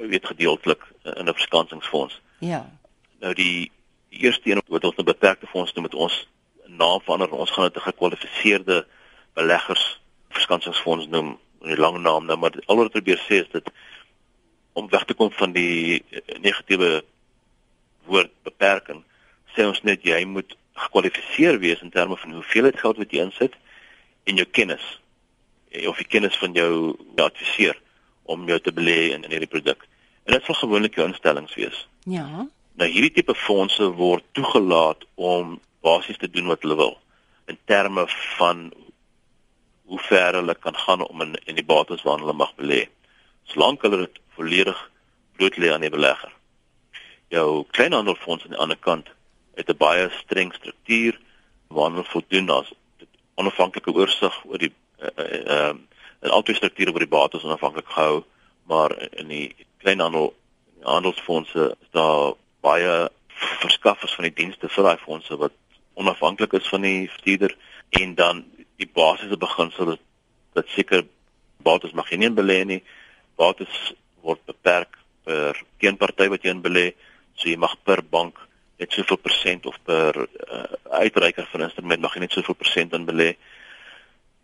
weet 0.08 0.26
gedeeltelik 0.26 0.82
in 1.02 1.28
'n 1.28 1.34
verskansingsfonds. 1.34 2.20
Ja. 2.38 2.70
Nou 3.20 3.34
die 3.34 3.70
eerste 4.08 4.50
een 4.50 4.62
wat 4.66 4.84
ons 4.84 4.96
'n 4.96 5.04
beperkte 5.04 5.46
fonds 5.46 5.72
doen 5.72 5.82
met 5.82 5.94
ons 5.94 6.28
naam 6.66 7.00
verander 7.00 7.30
ons 7.30 7.50
gaan 7.50 7.64
dit 7.64 7.76
'n 7.76 7.88
gekwalifiseerde 7.90 8.86
beleggers 9.32 10.00
verskansingsfonds 10.28 11.06
noem 11.06 11.38
in 11.60 11.68
die 11.68 11.76
lang 11.76 11.98
naam 11.98 12.24
nou 12.24 12.38
maar 12.38 12.52
al 12.66 12.76
wat 12.76 12.90
probeer 12.90 13.18
sê 13.18 13.34
is 13.44 13.52
dit 13.52 13.70
om 14.72 14.88
weg 14.88 15.04
te 15.04 15.14
kom 15.14 15.30
van 15.30 15.52
die 15.52 16.04
negatiewe 16.40 17.04
woord 18.04 18.32
beperking 18.42 19.04
sê 19.54 19.66
ons 19.66 19.82
net 19.82 20.02
jy 20.02 20.24
moet 20.24 20.56
gekwalifiseer 20.84 21.58
wees 21.62 21.82
in 21.84 21.90
terme 21.90 22.16
van 22.16 22.32
hoeveel 22.38 22.70
geld 22.82 23.00
wat 23.02 23.14
jy 23.14 23.24
insit 23.26 23.56
en 24.24 24.38
jou 24.40 24.46
kennis 24.58 24.84
eh, 25.70 25.88
of 25.88 25.98
die 26.00 26.08
kennis 26.08 26.38
van 26.42 26.54
jou 26.56 26.96
adviseur 27.16 27.78
om 28.22 28.46
jou 28.48 28.58
te 28.60 28.72
belê 28.72 29.12
in, 29.12 29.24
in 29.24 29.34
hierdie 29.34 29.50
produk. 29.50 29.86
En 30.24 30.36
dit 30.36 30.44
sal 30.46 30.60
gewoonlik 30.60 30.98
jou 30.98 31.06
instellings 31.08 31.54
wees. 31.58 31.86
Ja. 32.06 32.46
Nou 32.78 32.88
hierdie 32.88 33.12
tipe 33.18 33.34
fondse 33.34 33.90
word 33.98 34.24
toegelaat 34.38 35.04
om 35.14 35.58
basies 35.82 36.20
te 36.22 36.30
doen 36.30 36.50
wat 36.50 36.62
hulle 36.62 36.78
wil 36.78 36.96
in 37.50 37.58
terme 37.66 38.04
van 38.38 38.70
hoe 39.90 39.98
ver 39.98 40.34
hulle 40.38 40.54
kan 40.54 40.76
gaan 40.76 41.02
om 41.06 41.20
in 41.20 41.34
in 41.44 41.58
die 41.58 41.64
bates 41.64 42.02
waarna 42.06 42.24
hulle 42.24 42.38
mag 42.38 42.54
belê. 42.56 42.84
Solank 43.50 43.82
hulle 43.82 44.04
dit 44.04 44.20
volledig 44.36 44.78
bloot 45.36 45.56
lê 45.56 45.72
aan 45.72 45.84
die 45.84 45.90
belegger. 45.90 46.32
Jou 47.28 47.64
kleinhandelfonds 47.76 48.44
aan 48.44 48.54
die 48.54 48.62
ander 48.64 48.78
kant 48.78 49.10
het 49.54 49.68
'n 49.68 49.76
baie 49.76 50.10
streng 50.10 50.54
struktuur 50.54 51.20
waarna 51.68 51.96
hulle 51.96 52.10
voldoen 52.10 52.50
as 52.50 52.72
onafhanklike 53.34 53.92
oorsig 53.92 54.44
oor 54.44 54.58
die 54.58 54.72
ehm 54.98 55.20
uh, 55.20 55.56
uh, 55.56 55.74
en 56.22 56.30
altyd 56.30 56.56
strukture 56.56 56.92
oor 56.92 57.02
die 57.02 57.10
bates 57.10 57.42
onafhanklik 57.44 57.88
gehou, 57.88 58.22
maar 58.70 58.92
in 59.10 59.28
die 59.28 59.54
kleinhandel 59.82 60.34
handelsfondse 60.86 61.74
is 61.80 61.90
daar 61.90 62.34
baie 62.62 63.10
verskaffers 63.62 64.14
van 64.14 64.28
die 64.28 64.34
dienste 64.34 64.70
vir 64.70 64.86
daai 64.86 65.02
fondse 65.02 65.36
wat 65.36 65.54
onafhanklik 65.98 66.54
is 66.58 66.68
van 66.70 66.86
die 66.86 67.08
bestuurder 67.08 67.56
en 68.00 68.14
dan 68.14 68.44
die 68.78 68.88
basiese 68.94 69.36
beginsel 69.36 69.96
is 69.96 70.02
dat 70.54 70.70
seker 70.76 71.04
bates 71.62 71.92
mag 71.92 72.10
nie 72.10 72.30
belê 72.30 72.62
nie. 72.64 72.82
Bates 73.36 73.92
word 74.22 74.42
beperk 74.46 74.98
per 75.24 75.58
teenparty 75.80 76.28
wat 76.28 76.44
jy 76.44 76.54
in 76.54 76.62
belê. 76.62 76.92
So 77.34 77.48
jy 77.48 77.56
mag 77.56 77.74
per 77.84 78.02
bank 78.02 78.38
net 78.76 78.92
soveel 78.92 79.16
persent 79.16 79.66
of 79.66 79.78
per 79.84 80.16
uh, 80.16 80.64
uitreiker 81.02 81.48
van 81.52 81.66
instrument 81.68 82.00
mag 82.00 82.14
jy 82.14 82.24
net 82.24 82.36
soveel 82.36 82.58
persent 82.58 82.92
in 82.92 83.08
belê. 83.08 83.32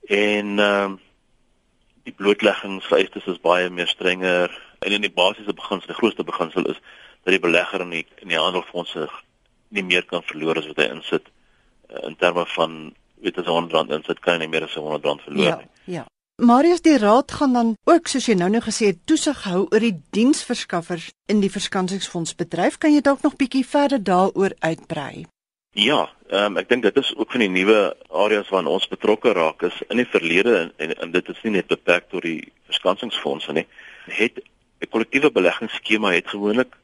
En 0.09 0.59
ehm 0.59 0.97
uh, 0.97 1.05
die 2.09 2.15
blootleggingsvereistes 2.17 3.27
is 3.29 3.41
baie 3.45 3.69
meer 3.69 3.89
strenger 3.91 4.53
en 4.81 4.95
in 4.97 5.03
die 5.05 5.13
basiese 5.13 5.53
beginsel, 5.53 5.91
die 5.91 5.99
grootste 5.99 6.25
beginsel 6.25 6.65
is 6.73 6.79
dat 7.27 7.35
die 7.35 7.43
belegger 7.43 7.83
in 7.85 7.91
die 7.93 8.07
in 8.23 8.33
die 8.33 8.39
handelfondse 8.41 9.09
nie 9.77 9.85
meer 9.85 10.07
kan 10.09 10.25
verloor 10.25 10.57
as 10.57 10.71
wat 10.71 10.81
hy 10.81 10.87
insit 10.95 11.29
uh, 11.29 12.07
in 12.09 12.17
terme 12.17 12.47
van 12.55 12.79
weet 13.21 13.41
as 13.43 13.51
'n 13.51 13.69
R100 13.69 13.93
insit 13.99 14.23
kan 14.25 14.39
hy 14.39 14.47
nie 14.47 14.53
meer 14.55 14.65
as 14.65 14.77
'n 14.77 14.87
R100 14.87 15.27
verloor 15.27 15.51
ja, 15.51 15.59
nie. 15.61 15.99
Ja. 15.99 16.07
Marius 16.39 16.83
die 16.83 16.99
raad 16.99 17.33
gaan 17.33 17.53
dan 17.53 17.71
ook 17.85 18.07
soos 18.07 18.29
jy 18.31 18.37
nou 18.39 18.47
nou 18.51 18.61
gesê 18.63 18.93
het 18.93 18.99
toesig 19.11 19.41
hou 19.43 19.65
oor 19.73 19.83
die 19.83 19.97
diensverskaffers 20.15 21.09
in 21.27 21.41
die 21.43 21.51
verskansingsfonds 21.51 22.37
bedryf 22.39 22.77
kan 22.79 22.95
jy 22.95 23.01
dalk 23.03 23.25
nog 23.27 23.35
bietjie 23.41 23.65
verder 23.67 23.99
daaroor 23.99 24.55
uitbrei 24.63 25.27
Ja, 25.75 26.05
um, 26.31 26.57
ek 26.63 26.69
dink 26.71 26.87
dit 26.87 26.97
is 27.03 27.11
ook 27.17 27.35
van 27.35 27.43
die 27.43 27.51
nuwe 27.51 27.97
areas 28.15 28.49
waarna 28.55 28.71
ons 28.71 28.87
betrokke 28.87 29.35
raak 29.35 29.67
is 29.67 29.83
in 29.91 29.99
die 29.99 30.07
verlede 30.07 30.55
en, 30.61 30.73
en, 30.79 30.95
en 31.03 31.17
dit 31.19 31.29
is 31.35 31.43
nie 31.43 31.57
net 31.59 31.69
beperk 31.75 32.07
tot 32.15 32.23
die 32.23 32.53
verskansingsfondse 32.71 33.53
nie. 33.59 33.67
Het 34.07 34.39
'n 34.39 34.91
kollektiewe 34.95 35.31
beleggingsskema 35.35 36.15
het 36.15 36.31
gewoonlik 36.31 36.79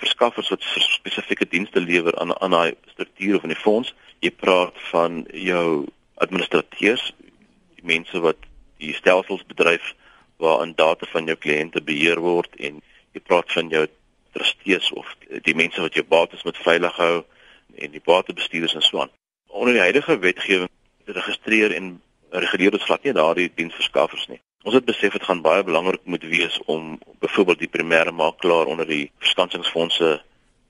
verskaffers 0.00 0.48
wat 0.48 0.64
spesifieke 0.64 1.44
dienste 1.44 1.80
lewer 1.80 2.16
aan 2.16 2.32
aan 2.40 2.50
daai 2.50 2.74
struktuur 2.96 3.36
of 3.36 3.42
in 3.42 3.52
die 3.52 3.64
fonds. 3.64 3.94
Jy 4.20 4.30
praat 4.30 4.76
van 4.90 5.26
jou 5.32 5.86
administrateurs, 6.16 7.12
die 7.76 7.84
mense 7.84 8.20
wat 8.20 8.48
die 8.78 8.94
stelsels 8.94 9.44
bedryf 9.46 9.94
waarin 10.38 10.74
data 10.76 11.06
van 11.12 11.26
jou 11.26 11.36
kliënte 11.36 11.82
beheer 11.82 12.20
word 12.22 12.54
en 12.56 12.80
jy 13.14 13.22
praat 13.24 13.52
van 13.52 13.70
jou 13.72 13.86
trustees 14.36 14.90
of 14.92 15.08
die 15.46 15.56
mense 15.58 15.80
wat 15.82 15.96
jou 15.98 16.04
bates 16.06 16.44
moet 16.46 16.58
veilig 16.62 16.96
hou 17.02 17.14
en 17.74 17.94
die 17.94 18.04
batebestuurders 18.04 18.76
en 18.78 18.84
so 18.86 19.00
aan. 19.02 19.14
Onder 19.48 19.74
die 19.74 19.82
huidige 19.82 20.18
wetgewing 20.18 20.70
registreer 21.06 21.74
en 21.74 21.96
reguleer 22.30 22.70
dit 22.70 22.84
glad 22.84 23.04
nie 23.04 23.16
daardie 23.16 23.50
diensverskaffers 23.54 24.28
nie. 24.28 24.40
Ons 24.66 24.76
het 24.76 24.84
besef 24.84 25.14
dit 25.16 25.24
gaan 25.24 25.42
baie 25.42 25.64
belangrik 25.64 26.04
moet 26.04 26.24
wees 26.28 26.58
om 26.66 26.98
byvoorbeeld 27.22 27.62
die 27.64 27.72
primêre 27.72 28.12
makelaar 28.12 28.66
onder 28.66 28.86
die 28.86 29.10
verskansingsfondse 29.22 30.18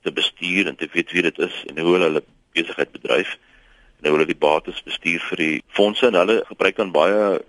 te 0.01 0.11
bestuur 0.11 0.67
en 0.67 0.77
te 0.79 0.87
weet 0.93 1.11
wie 1.11 1.25
dit 1.25 1.39
is 1.39 1.63
en 1.67 1.79
hoe 1.83 1.97
hulle 1.97 2.23
besigheid 2.55 2.91
bedryf 2.91 3.35
en 3.99 4.07
hoe 4.07 4.15
hulle 4.17 4.29
die 4.29 4.39
bates 4.39 4.83
bestuur 4.85 5.25
vir 5.31 5.43
die 5.43 5.55
fondse 5.67 6.07
en 6.07 6.19
hulle 6.21 6.39
gebruik 6.47 6.77
dan 6.79 6.93
baie 6.95 7.39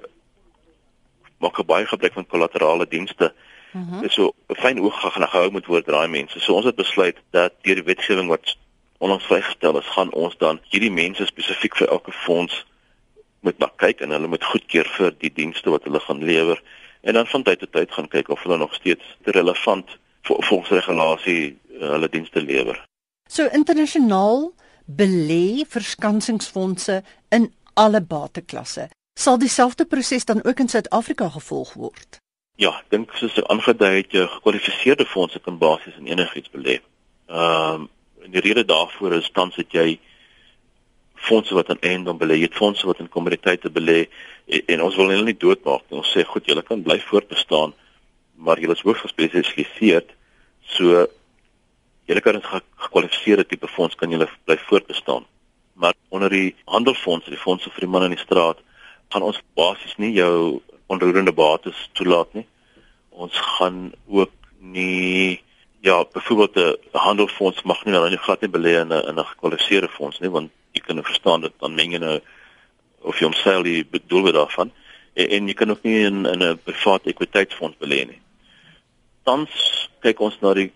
maak 1.41 1.61
baie 1.67 1.87
gebruik 1.87 2.13
van 2.13 2.27
kollaterale 2.27 2.87
dienste. 2.89 3.33
Mm 3.73 4.01
Dis 4.03 4.15
so 4.15 4.33
'n 4.49 4.61
fyn 4.63 4.81
oog 4.81 5.01
gaan 5.01 5.29
gehou 5.29 5.51
moet 5.51 5.67
word 5.67 5.87
daai 5.87 6.09
mense. 6.09 6.41
So 6.41 6.55
ons 6.55 6.65
het 6.65 6.77
besluit 6.77 7.17
dat 7.31 7.53
deur 7.63 7.75
die 7.75 7.85
wetgewing 7.85 8.29
wat 8.29 8.57
onlangs 8.99 9.25
vrygestel 9.25 9.79
is, 9.79 9.87
gaan 9.87 10.13
ons 10.13 10.37
dan 10.37 10.61
hierdie 10.69 10.93
mense 10.93 11.27
spesifiek 11.27 11.77
vir 11.77 11.89
elke 11.89 12.13
fonds 12.13 12.67
moet 13.41 13.59
na 13.59 13.71
kyk 13.77 14.01
en 14.01 14.11
hulle 14.11 14.29
moet 14.29 14.45
goedkeur 14.45 14.89
vir 14.97 15.15
die 15.19 15.33
dienste 15.33 15.71
wat 15.71 15.85
hulle 15.89 16.01
gaan 16.01 16.25
lewer 16.25 16.61
en 17.01 17.17
dan 17.17 17.27
van 17.27 17.43
tyd 17.43 17.59
tot 17.59 17.73
tyd 17.73 17.93
gaan 17.93 18.09
kyk 18.09 18.29
of 18.29 18.43
hulle 18.43 18.57
nog 18.57 18.75
steeds 18.75 19.17
relevant 19.25 19.97
volgens 20.23 20.69
regulasie 20.69 21.57
uh, 21.81 21.89
hulle 21.95 22.09
dienste 22.09 22.43
lewer. 22.43 22.77
So 23.29 23.49
internasionaal 23.57 24.53
belê 24.85 25.65
verskansingsfondse 25.69 27.03
in 27.29 27.53
alle 27.75 28.03
bateklasse 28.03 28.91
sal 29.15 29.39
dieselfde 29.39 29.85
proses 29.85 30.25
dan 30.25 30.45
ook 30.45 30.59
in 30.59 30.69
Suid-Afrika 30.69 31.29
gevolg 31.29 31.73
word? 31.75 32.21
Ja, 32.61 32.75
ek 32.77 32.91
dink 32.93 33.13
soos 33.17 33.35
jy 33.39 33.45
aangedui 33.49 33.95
het, 34.03 34.13
gekwalifiseerde 34.13 35.07
fondse 35.09 35.41
kan 35.41 35.59
basies 35.59 35.97
in 35.97 36.11
enigiets 36.13 36.53
belê. 36.53 36.81
Ehm 37.29 37.87
um, 37.87 37.89
en 38.21 38.35
die 38.35 38.41
rede 38.45 38.65
daarvoor 38.69 39.15
is 39.17 39.31
tans 39.33 39.57
dat 39.57 39.73
jy 39.73 39.99
fondse 41.15 41.55
wat 41.57 41.71
in 41.73 41.79
eiendom 41.81 42.19
belê, 42.21 42.37
jy 42.37 42.49
het 42.51 42.59
fondse 42.59 42.85
wat 42.85 43.01
in 43.01 43.09
kommoditeite 43.09 43.71
belê 43.73 44.03
en, 44.47 44.61
en 44.75 44.83
ons 44.85 44.97
wil 45.01 45.09
hulle 45.13 45.25
nie 45.25 45.37
doodmaak 45.41 45.87
nie. 45.89 46.01
Ons 46.03 46.13
sê 46.13 46.25
goed, 46.29 46.45
julle 46.49 46.65
kan 46.67 46.83
bly 46.85 46.99
voortbestaan, 47.07 47.73
maar 48.37 48.61
julle 48.61 48.77
is 48.77 48.85
hoogs 48.85 49.07
gespesialiseer. 49.07 50.05
So 50.77 51.07
julle 52.09 52.21
kan 52.25 52.37
'n 52.37 52.63
gekwalifiseerde 52.85 53.47
tipe 53.47 53.69
fonds 53.69 53.95
kan 53.95 54.11
julle 54.11 54.29
bly 54.45 54.59
voortbestaan. 54.69 55.25
Maar 55.75 55.95
onder 56.09 56.31
die 56.31 56.55
handelfondse, 56.67 57.31
die 57.31 57.45
fondse 57.47 57.71
vir 57.71 57.81
die 57.81 57.93
man 57.95 58.05
in 58.05 58.17
die 58.17 58.25
straat, 58.25 58.59
gaan 59.11 59.27
ons 59.27 59.41
basies 59.59 59.97
nie 59.99 60.13
jou 60.15 60.61
onroerende 60.91 61.33
bates 61.35 61.89
toelaat 61.99 62.35
nie. 62.35 62.47
Ons 63.11 63.37
gaan 63.57 63.93
ook 64.07 64.33
nie 64.59 65.43
ja, 65.81 66.05
byvoorbeeld 66.13 66.57
'n 66.93 66.99
handelsfonds 66.99 67.63
mag 67.63 67.85
nie 67.85 67.93
nou 67.93 68.09
nie 68.09 68.19
glad 68.19 68.41
nie 68.41 68.51
belê 68.51 68.81
in 68.81 68.93
'n 68.93 69.09
in 69.09 69.19
'n 69.19 69.31
gekwalifiseerde 69.33 69.89
fonds 69.89 70.19
nie 70.21 70.31
want 70.31 70.51
jy 70.73 70.81
kan 70.81 71.05
verstaan 71.05 71.41
dat 71.41 71.53
dan 71.59 71.75
meng 71.75 71.93
jy 71.93 71.99
nou 71.99 72.21
of 73.01 73.19
jy 73.19 73.25
homself 73.25 73.63
die 73.65 73.85
bedoel 73.85 74.23
word 74.23 74.35
daarvan 74.35 74.73
en, 75.15 75.29
en 75.29 75.49
jy 75.49 75.55
kan 75.55 75.71
ook 75.71 75.83
nie 75.83 76.05
in 76.05 76.27
in 76.27 76.43
'n 76.43 76.59
private 76.65 77.09
ekwiteitsfonds 77.09 77.77
belê 77.79 78.07
nie. 78.07 78.21
Tans 79.25 79.51
kyk 80.01 80.21
ons 80.21 80.41
na 80.41 80.55
die 80.55 80.73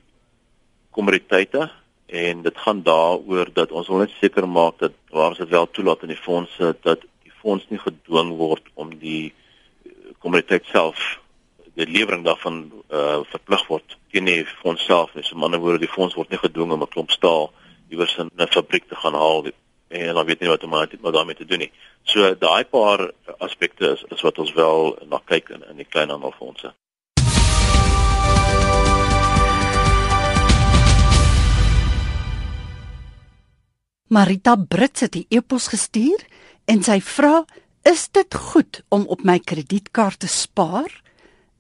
kommoditeite 0.91 1.71
en 2.07 2.43
dit 2.43 2.57
gaan 2.57 2.83
daaroor 2.83 3.53
dat 3.53 3.73
ons 3.73 3.89
wil 3.89 3.99
net 3.99 4.11
seker 4.21 4.49
maak 4.49 4.79
dat 4.79 4.93
waar 5.11 5.29
ons 5.29 5.39
dit 5.39 5.49
wel 5.49 5.71
toelaat 5.71 6.03
in 6.03 6.09
die 6.09 6.25
fondse 6.27 6.77
dat 6.83 7.01
fonds 7.45 7.67
nie 7.69 7.81
gedwing 7.83 8.33
word 8.41 8.73
om 8.81 8.95
die 8.99 9.33
kommoditeit 10.25 10.65
self 10.73 11.03
die 11.75 11.87
lewering 11.91 12.23
daarvan 12.25 12.65
uh 12.89 13.21
verplig 13.33 13.67
word 13.69 13.97
teen 14.15 14.29
die 14.31 14.45
fonds 14.63 14.85
self. 14.87 15.13
Dis 15.19 15.33
in 15.35 15.43
ander 15.43 15.61
woorde 15.61 15.83
die 15.83 15.91
fonds 15.91 16.15
word 16.15 16.31
nie 16.31 16.41
gedwing 16.41 16.73
om 16.73 16.83
'n 16.83 16.93
klomp 16.95 17.11
staal 17.11 17.51
iewers 17.91 18.17
in 18.19 18.31
'n 18.39 18.55
fabriek 18.57 18.89
te 18.89 18.97
gaan 18.97 19.15
haal 19.15 19.51
en 19.89 20.15
dan 20.15 20.27
weet 20.27 20.41
nie 20.41 20.49
wat 20.49 20.65
om 20.65 20.71
met 20.71 21.13
daarmee 21.13 21.35
te 21.35 21.45
doen 21.45 21.59
nie. 21.59 21.73
So 22.03 22.35
daai 22.35 22.65
paar 22.65 23.11
aspekte 23.39 23.93
is 23.93 24.05
is 24.09 24.23
wat 24.23 24.39
ons 24.39 24.53
wel 24.53 24.99
na 25.11 25.21
kyk 25.25 25.49
in 25.49 25.63
in 25.71 25.77
die 25.77 25.89
kleinhandelfondse. 25.89 26.75
Marita 34.09 34.57
Brits 34.57 35.01
het 35.01 35.13
die 35.13 35.27
e-pos 35.29 35.69
gestuur 35.69 36.21
en 36.65 36.83
sy 36.83 37.01
vra: 37.01 37.45
"Is 37.83 38.09
dit 38.09 38.35
goed 38.35 38.83
om 38.89 39.07
op 39.07 39.25
my 39.25 39.39
kredietkaart 39.39 40.19
te 40.19 40.27
spaar? 40.29 41.03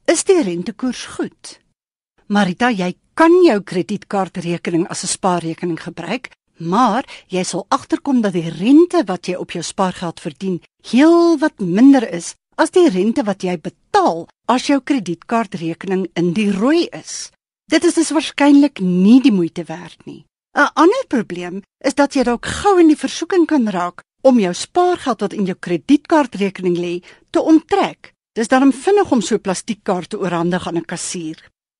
Is 0.05 0.25
die 0.25 0.43
rentekoers 0.43 1.07
goed?" 1.07 1.61
Marita, 2.27 2.71
jy 2.71 2.95
kan 3.14 3.33
jou 3.45 3.61
kredietkaartrekening 3.61 4.88
as 4.88 5.05
'n 5.05 5.07
spaarrekening 5.07 5.81
gebruik, 5.81 6.31
maar 6.59 7.05
jy 7.29 7.43
sal 7.45 7.67
agterkom 7.69 8.21
dat 8.21 8.33
die 8.33 8.49
rente 8.49 9.05
wat 9.07 9.27
jy 9.27 9.35
op 9.35 9.51
jou 9.51 9.62
spaargeld 9.62 10.21
verdien, 10.21 10.62
heelwat 10.83 11.59
minder 11.59 12.09
is 12.12 12.35
as 12.57 12.71
die 12.71 12.88
rente 12.88 13.25
wat 13.25 13.43
jy 13.43 13.57
betaal 13.59 14.27
as 14.47 14.67
jou 14.67 14.81
kredietkaartrekening 14.81 16.07
in 16.14 16.33
die 16.33 16.51
rooi 16.53 16.87
is. 16.93 17.31
Dit 17.71 17.85
is 17.85 17.95
dus 17.95 18.11
waarskynlik 18.11 18.81
nie 18.81 19.21
die 19.21 19.33
moeite 19.33 19.64
werd 19.64 20.07
nie. 20.07 20.25
'n 20.55 20.71
Ander 20.75 21.05
probleem 21.09 21.62
is 21.85 21.95
dat 21.95 22.14
jy 22.14 22.23
dalk 22.23 22.47
gou 22.47 22.81
in 22.81 22.88
die 22.88 22.97
versoeking 22.97 23.47
kan 23.47 23.69
raak 23.69 24.03
om 24.25 24.41
jou 24.41 24.55
spaargeld 24.55 25.21
wat 25.21 25.33
in 25.37 25.45
jou 25.45 25.57
kredietkaartrekening 25.67 26.77
lê 26.81 26.95
te 27.31 27.43
onttrek. 27.43 28.13
Dis 28.35 28.49
dan 28.49 28.73
vinnig 28.73 29.11
om 29.13 29.21
so 29.21 29.35
'n 29.35 29.41
plastiekkaart 29.41 30.11
te 30.11 30.19
oorhandig 30.19 30.67
aan 30.67 30.77
'n 30.77 30.91
kassier. 30.93 31.39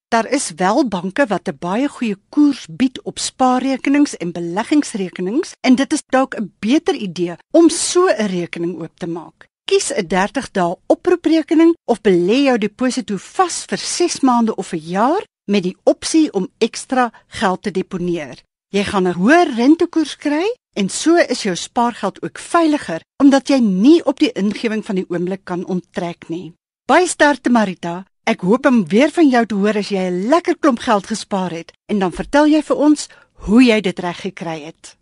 Daar 0.09 0.27
is 0.31 0.53
wel 0.57 0.89
banke 0.89 1.27
wat 1.27 1.49
'n 1.49 1.57
baie 1.59 1.89
goeie 1.89 2.17
koers 2.29 2.67
bied 2.71 3.03
op 3.03 3.19
spaarrekenings 3.19 4.17
en 4.17 4.33
beleggingsrekenings 4.33 5.55
en 5.61 5.75
dit 5.75 5.93
is 5.93 6.03
dalk 6.07 6.35
'n 6.37 6.53
beter 6.59 6.95
idee 6.95 7.35
om 7.51 7.69
so 7.69 8.07
'n 8.07 8.27
rekening 8.27 8.81
oop 8.81 8.99
te 8.99 9.07
maak. 9.07 9.49
Kies 9.65 9.93
'n 9.93 10.07
30 10.07 10.51
dae 10.51 10.77
oproeprekening 10.87 11.75
of 11.85 12.01
belê 12.01 12.39
jou 12.45 12.59
deposito 12.59 13.17
vas 13.17 13.65
vir 13.65 13.79
6 13.79 14.21
maande 14.21 14.55
of 14.55 14.73
'n 14.73 14.79
jaar 14.79 15.23
met 15.45 15.63
die 15.63 15.77
opsie 15.83 16.33
om 16.33 16.49
ekstra 16.59 17.13
geld 17.27 17.63
te 17.63 17.71
deponeer. 17.71 18.43
Jy 18.69 18.85
gaan 18.85 19.07
'n 19.09 19.13
hoër 19.13 19.55
rentekoers 19.55 20.17
kry 20.17 20.47
En 20.75 20.89
so 20.91 21.15
is 21.15 21.43
jou 21.43 21.55
spaargeld 21.57 22.23
ook 22.23 22.39
veiliger 22.39 23.03
omdat 23.23 23.49
jy 23.49 23.61
nie 23.63 24.01
op 24.05 24.19
die 24.19 24.33
ingewing 24.35 24.83
van 24.85 24.99
die 24.99 25.07
oomblik 25.09 25.45
kan 25.47 25.63
onttrek 25.71 26.27
nie. 26.29 26.53
Baie 26.91 27.07
sterkte 27.07 27.51
Marita. 27.51 28.03
Ek 28.27 28.43
hoop 28.43 28.67
om 28.67 28.83
weer 28.89 29.13
van 29.15 29.29
jou 29.31 29.45
te 29.47 29.55
hoor 29.55 29.79
as 29.79 29.89
jy 29.89 30.03
'n 30.11 30.29
lekker 30.29 30.59
klomp 30.59 30.79
geld 30.79 31.07
gespaar 31.07 31.51
het 31.51 31.73
en 31.87 31.99
dan 31.99 32.13
vertel 32.13 32.47
jy 32.47 32.63
vir 32.63 32.77
ons 32.77 33.09
hoe 33.47 33.63
jy 33.65 33.81
dit 33.81 33.99
reg 33.99 34.21
gekry 34.21 34.65
het. 34.65 34.97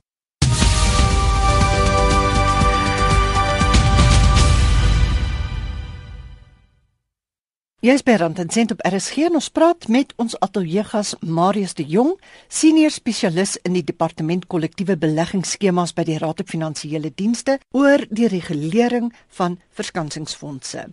Jy's 7.82 8.04
by 8.06 8.12
Rand 8.14 8.38
en 8.38 8.50
Sent 8.54 8.70
op 8.70 8.82
RSG 8.86 9.24
en 9.26 9.34
ons 9.40 9.48
praat 9.50 9.88
met 9.90 10.12
ons 10.22 10.36
ateljeegas 10.46 11.16
Marius 11.26 11.72
de 11.74 11.82
Jong, 11.82 12.12
senior 12.46 12.92
spesialis 12.94 13.56
in 13.66 13.74
die 13.74 13.82
departement 13.82 14.44
kollektiewe 14.46 14.94
beleggingsskemas 15.02 15.90
by 15.96 16.04
die 16.06 16.20
Raad 16.22 16.44
op 16.44 16.52
Finansiële 16.52 17.10
Dienste 17.10 17.56
oor 17.74 18.04
die 18.06 18.28
regulering 18.30 19.08
van 19.34 19.56
verskansingsfondse. 19.74 20.84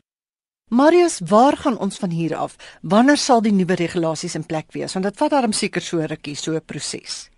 Marius, 0.74 1.20
waar 1.30 1.60
gaan 1.62 1.78
ons 1.78 2.02
van 2.02 2.10
hier 2.10 2.34
af? 2.34 2.58
Wanneer 2.82 3.22
sal 3.22 3.46
die 3.46 3.54
nuwe 3.54 3.78
regulasies 3.78 4.40
in 4.42 4.48
plek 4.50 4.74
wees? 4.74 4.98
Want 4.98 5.06
dit 5.12 5.22
vat 5.22 5.36
darm 5.36 5.54
seker 5.54 5.86
so 5.86 6.02
rukkie 6.02 6.36
so 6.36 6.58
'n 6.58 6.66
proses. 6.66 7.30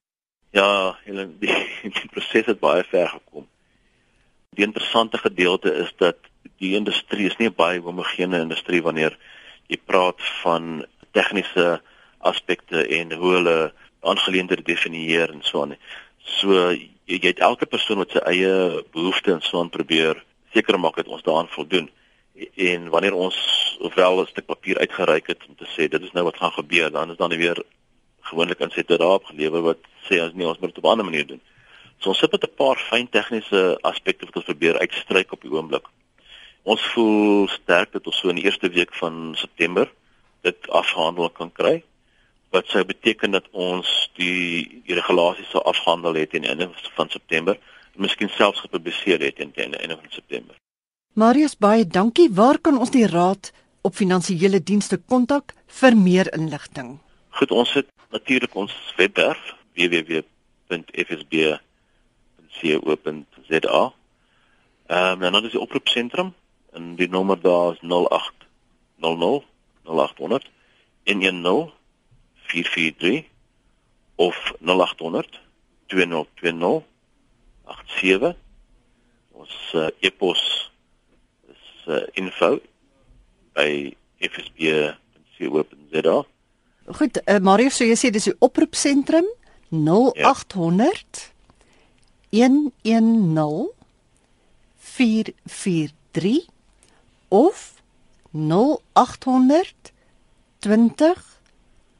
Ja, 0.55 0.95
hulle 1.03 1.27
die, 1.43 1.51
die 1.83 2.07
proses 2.15 2.45
het 2.45 2.63
baie 2.63 2.87
ver 2.87 3.19
gekom. 3.19 3.49
Die 4.55 4.63
interessante 4.63 5.17
gedeelte 5.17 5.75
is 5.83 5.91
dat 5.97 6.15
die 6.63 6.75
industrie 6.79 7.27
is 7.27 7.37
nie 7.37 7.49
'n 7.49 7.59
baie 7.59 7.81
homogene 7.81 8.39
industrie 8.39 8.81
wanneer 8.81 9.19
jy 9.71 9.79
praat 9.88 10.19
van 10.41 10.84
tegniese 11.15 11.79
aspekte 12.19 12.84
en 12.99 13.13
hoe 13.13 13.34
hulle 13.38 13.57
aangeleenthede 14.01 14.65
definieer 14.67 15.31
en 15.31 15.43
so 15.45 15.63
aan. 15.63 15.77
So 16.39 16.71
jy, 16.73 16.89
jy 17.05 17.31
het 17.31 17.43
elke 17.43 17.67
persoon 17.69 18.01
wat 18.03 18.15
sy 18.15 18.23
eie 18.34 18.53
behoeftes 18.93 19.38
en 19.38 19.45
so 19.45 19.62
aan 19.62 19.73
probeer 19.73 20.19
seker 20.53 20.79
maak 20.79 20.99
dat 20.99 21.12
ons 21.12 21.23
daaraan 21.23 21.51
voldoen. 21.51 21.89
En 22.55 22.89
wanneer 22.93 23.15
ons 23.15 23.38
ofwel 23.81 24.21
'n 24.21 24.27
stuk 24.27 24.45
papier 24.45 24.77
uitgereik 24.79 25.27
het 25.27 25.47
om 25.47 25.55
te 25.55 25.67
sê 25.75 25.88
dit 25.88 26.01
is 26.01 26.12
nou 26.12 26.23
wat 26.23 26.38
gaan 26.38 26.51
gebeur, 26.51 26.91
dan 26.91 27.12
is 27.12 27.17
dan 27.17 27.29
weer 27.29 27.63
gewoonlik 28.21 28.60
insette 28.60 28.97
daarop 28.97 29.25
gelewer 29.25 29.62
wat 29.62 29.81
sê 30.07 30.21
ons 30.21 30.34
nie 30.34 30.47
ons 30.47 30.60
moet 30.60 30.69
dit 30.69 30.77
op 30.77 30.86
'n 30.86 30.93
ander 30.93 31.05
manier 31.05 31.27
doen. 31.27 31.41
So 31.99 32.10
ons 32.10 32.19
sit 32.19 32.31
met 32.31 32.43
'n 32.43 32.55
paar 32.55 32.77
fyn 32.77 33.10
tegniese 33.10 33.77
aspekte 33.81 34.25
wat 34.25 34.36
ons 34.36 34.45
probeer 34.45 34.79
uitstryk 34.79 35.31
op 35.31 35.41
die 35.41 35.51
oomblik. 35.51 35.86
Ons 36.63 36.82
voel 36.93 37.47
sterk 37.50 37.91
dat 37.91 38.06
ons 38.06 38.19
so 38.21 38.30
in 38.30 38.38
die 38.38 38.45
eerste 38.45 38.69
week 38.69 38.93
van 38.93 39.34
September 39.36 39.89
dit 40.45 40.69
afhandel 40.69 41.30
kan 41.30 41.52
kry 41.52 41.84
wat 42.52 42.67
sou 42.67 42.84
beteken 42.86 43.32
dat 43.32 43.47
ons 43.52 44.12
die, 44.19 44.82
die 44.86 44.95
regulasies 44.97 45.50
sou 45.54 45.63
afhandel 45.63 46.13
het 46.19 46.34
in 46.36 46.43
einde 46.43 46.69
van 46.97 47.10
September 47.10 47.56
en 47.95 48.02
miskien 48.06 48.30
selfs 48.36 48.60
gepubliseer 48.65 49.19
het 49.24 49.39
in 49.39 49.52
die 49.56 49.63
einde 49.63 49.95
van 49.95 50.12
September. 50.12 50.56
Marius 51.13 51.58
baie 51.58 51.88
dankie. 51.88 52.30
Waar 52.32 52.60
kan 52.60 52.78
ons 52.78 52.91
die 52.91 53.08
raad 53.08 53.52
op 53.82 53.95
finansiële 53.95 54.63
dienste 54.63 54.97
kontak 55.00 55.54
vir 55.80 55.97
meer 55.97 56.34
inligting? 56.36 57.00
Goed, 57.39 57.52
ons 57.52 57.74
het 57.74 57.88
natuurlik 58.12 58.56
ons 58.56 58.93
webwerf 59.00 59.56
www.fsb.co.za. 59.80 60.21
Ehm 64.91 65.24
um, 65.24 65.32
dan 65.32 65.45
is 65.45 65.52
die 65.56 65.60
oproepsentrum 65.60 66.34
en 66.75 66.95
die 66.95 67.07
nommer 67.12 67.39
daar 67.41 67.73
is 67.73 67.79
0800 67.81 68.47
0800 69.01 70.49
110 71.03 71.71
443 72.51 73.25
of 74.15 74.53
0800 74.60 75.39
2020 75.88 76.84
87 77.65 78.36
ons 79.31 79.71
uh, 79.75 79.88
e-pos 79.99 80.71
is 81.49 81.65
uh, 81.88 82.03
info 82.13 82.60
by 83.55 83.95
fsb.co.za 84.19 86.17
Goed, 86.91 87.21
uh, 87.23 87.39
Mario, 87.39 87.69
so 87.71 87.86
jy 87.88 87.95
sê 87.95 88.12
dis 88.13 88.27
die 88.27 88.36
oproepsentrum 88.43 89.27
0800 89.71 91.31
ja. 92.31 92.47
110 92.47 93.71
443 94.91 96.50
of 97.32 97.80
0800 98.32 99.91
20 100.60 101.39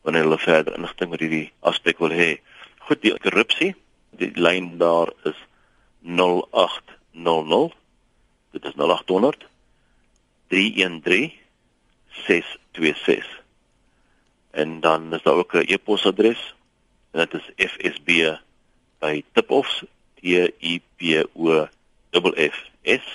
wanneer 0.03 0.23
hulle 0.27 0.39
verder 0.39 0.75
inligting 0.77 1.11
oor 1.11 1.23
hierdie 1.23 1.51
aspek 1.69 1.99
wil 2.03 2.13
hê. 2.15 2.31
Goed, 2.87 3.01
die 3.03 3.13
korrupsie, 3.23 3.71
die 4.19 4.31
lyn 4.35 4.77
daar 4.81 5.11
is 5.29 5.39
0800. 6.03 7.75
Dit 8.53 8.65
is 8.69 8.75
0800 8.77 9.47
313 10.53 11.31
626. 12.27 13.41
En 14.51 14.79
dan 14.79 15.13
is 15.13 15.23
daar 15.23 15.39
ook 15.41 15.53
'n 15.53 15.65
e-posadres 15.67 16.55
en 17.11 17.19
dit 17.19 17.33
is 17.33 17.71
fsb 17.71 18.37
by 18.99 19.23
tipoffs 19.33 19.83
t 20.15 20.21
i 20.23 20.81
p 20.97 20.99
o 21.33 21.67
f 22.35 22.57
s 22.83 23.05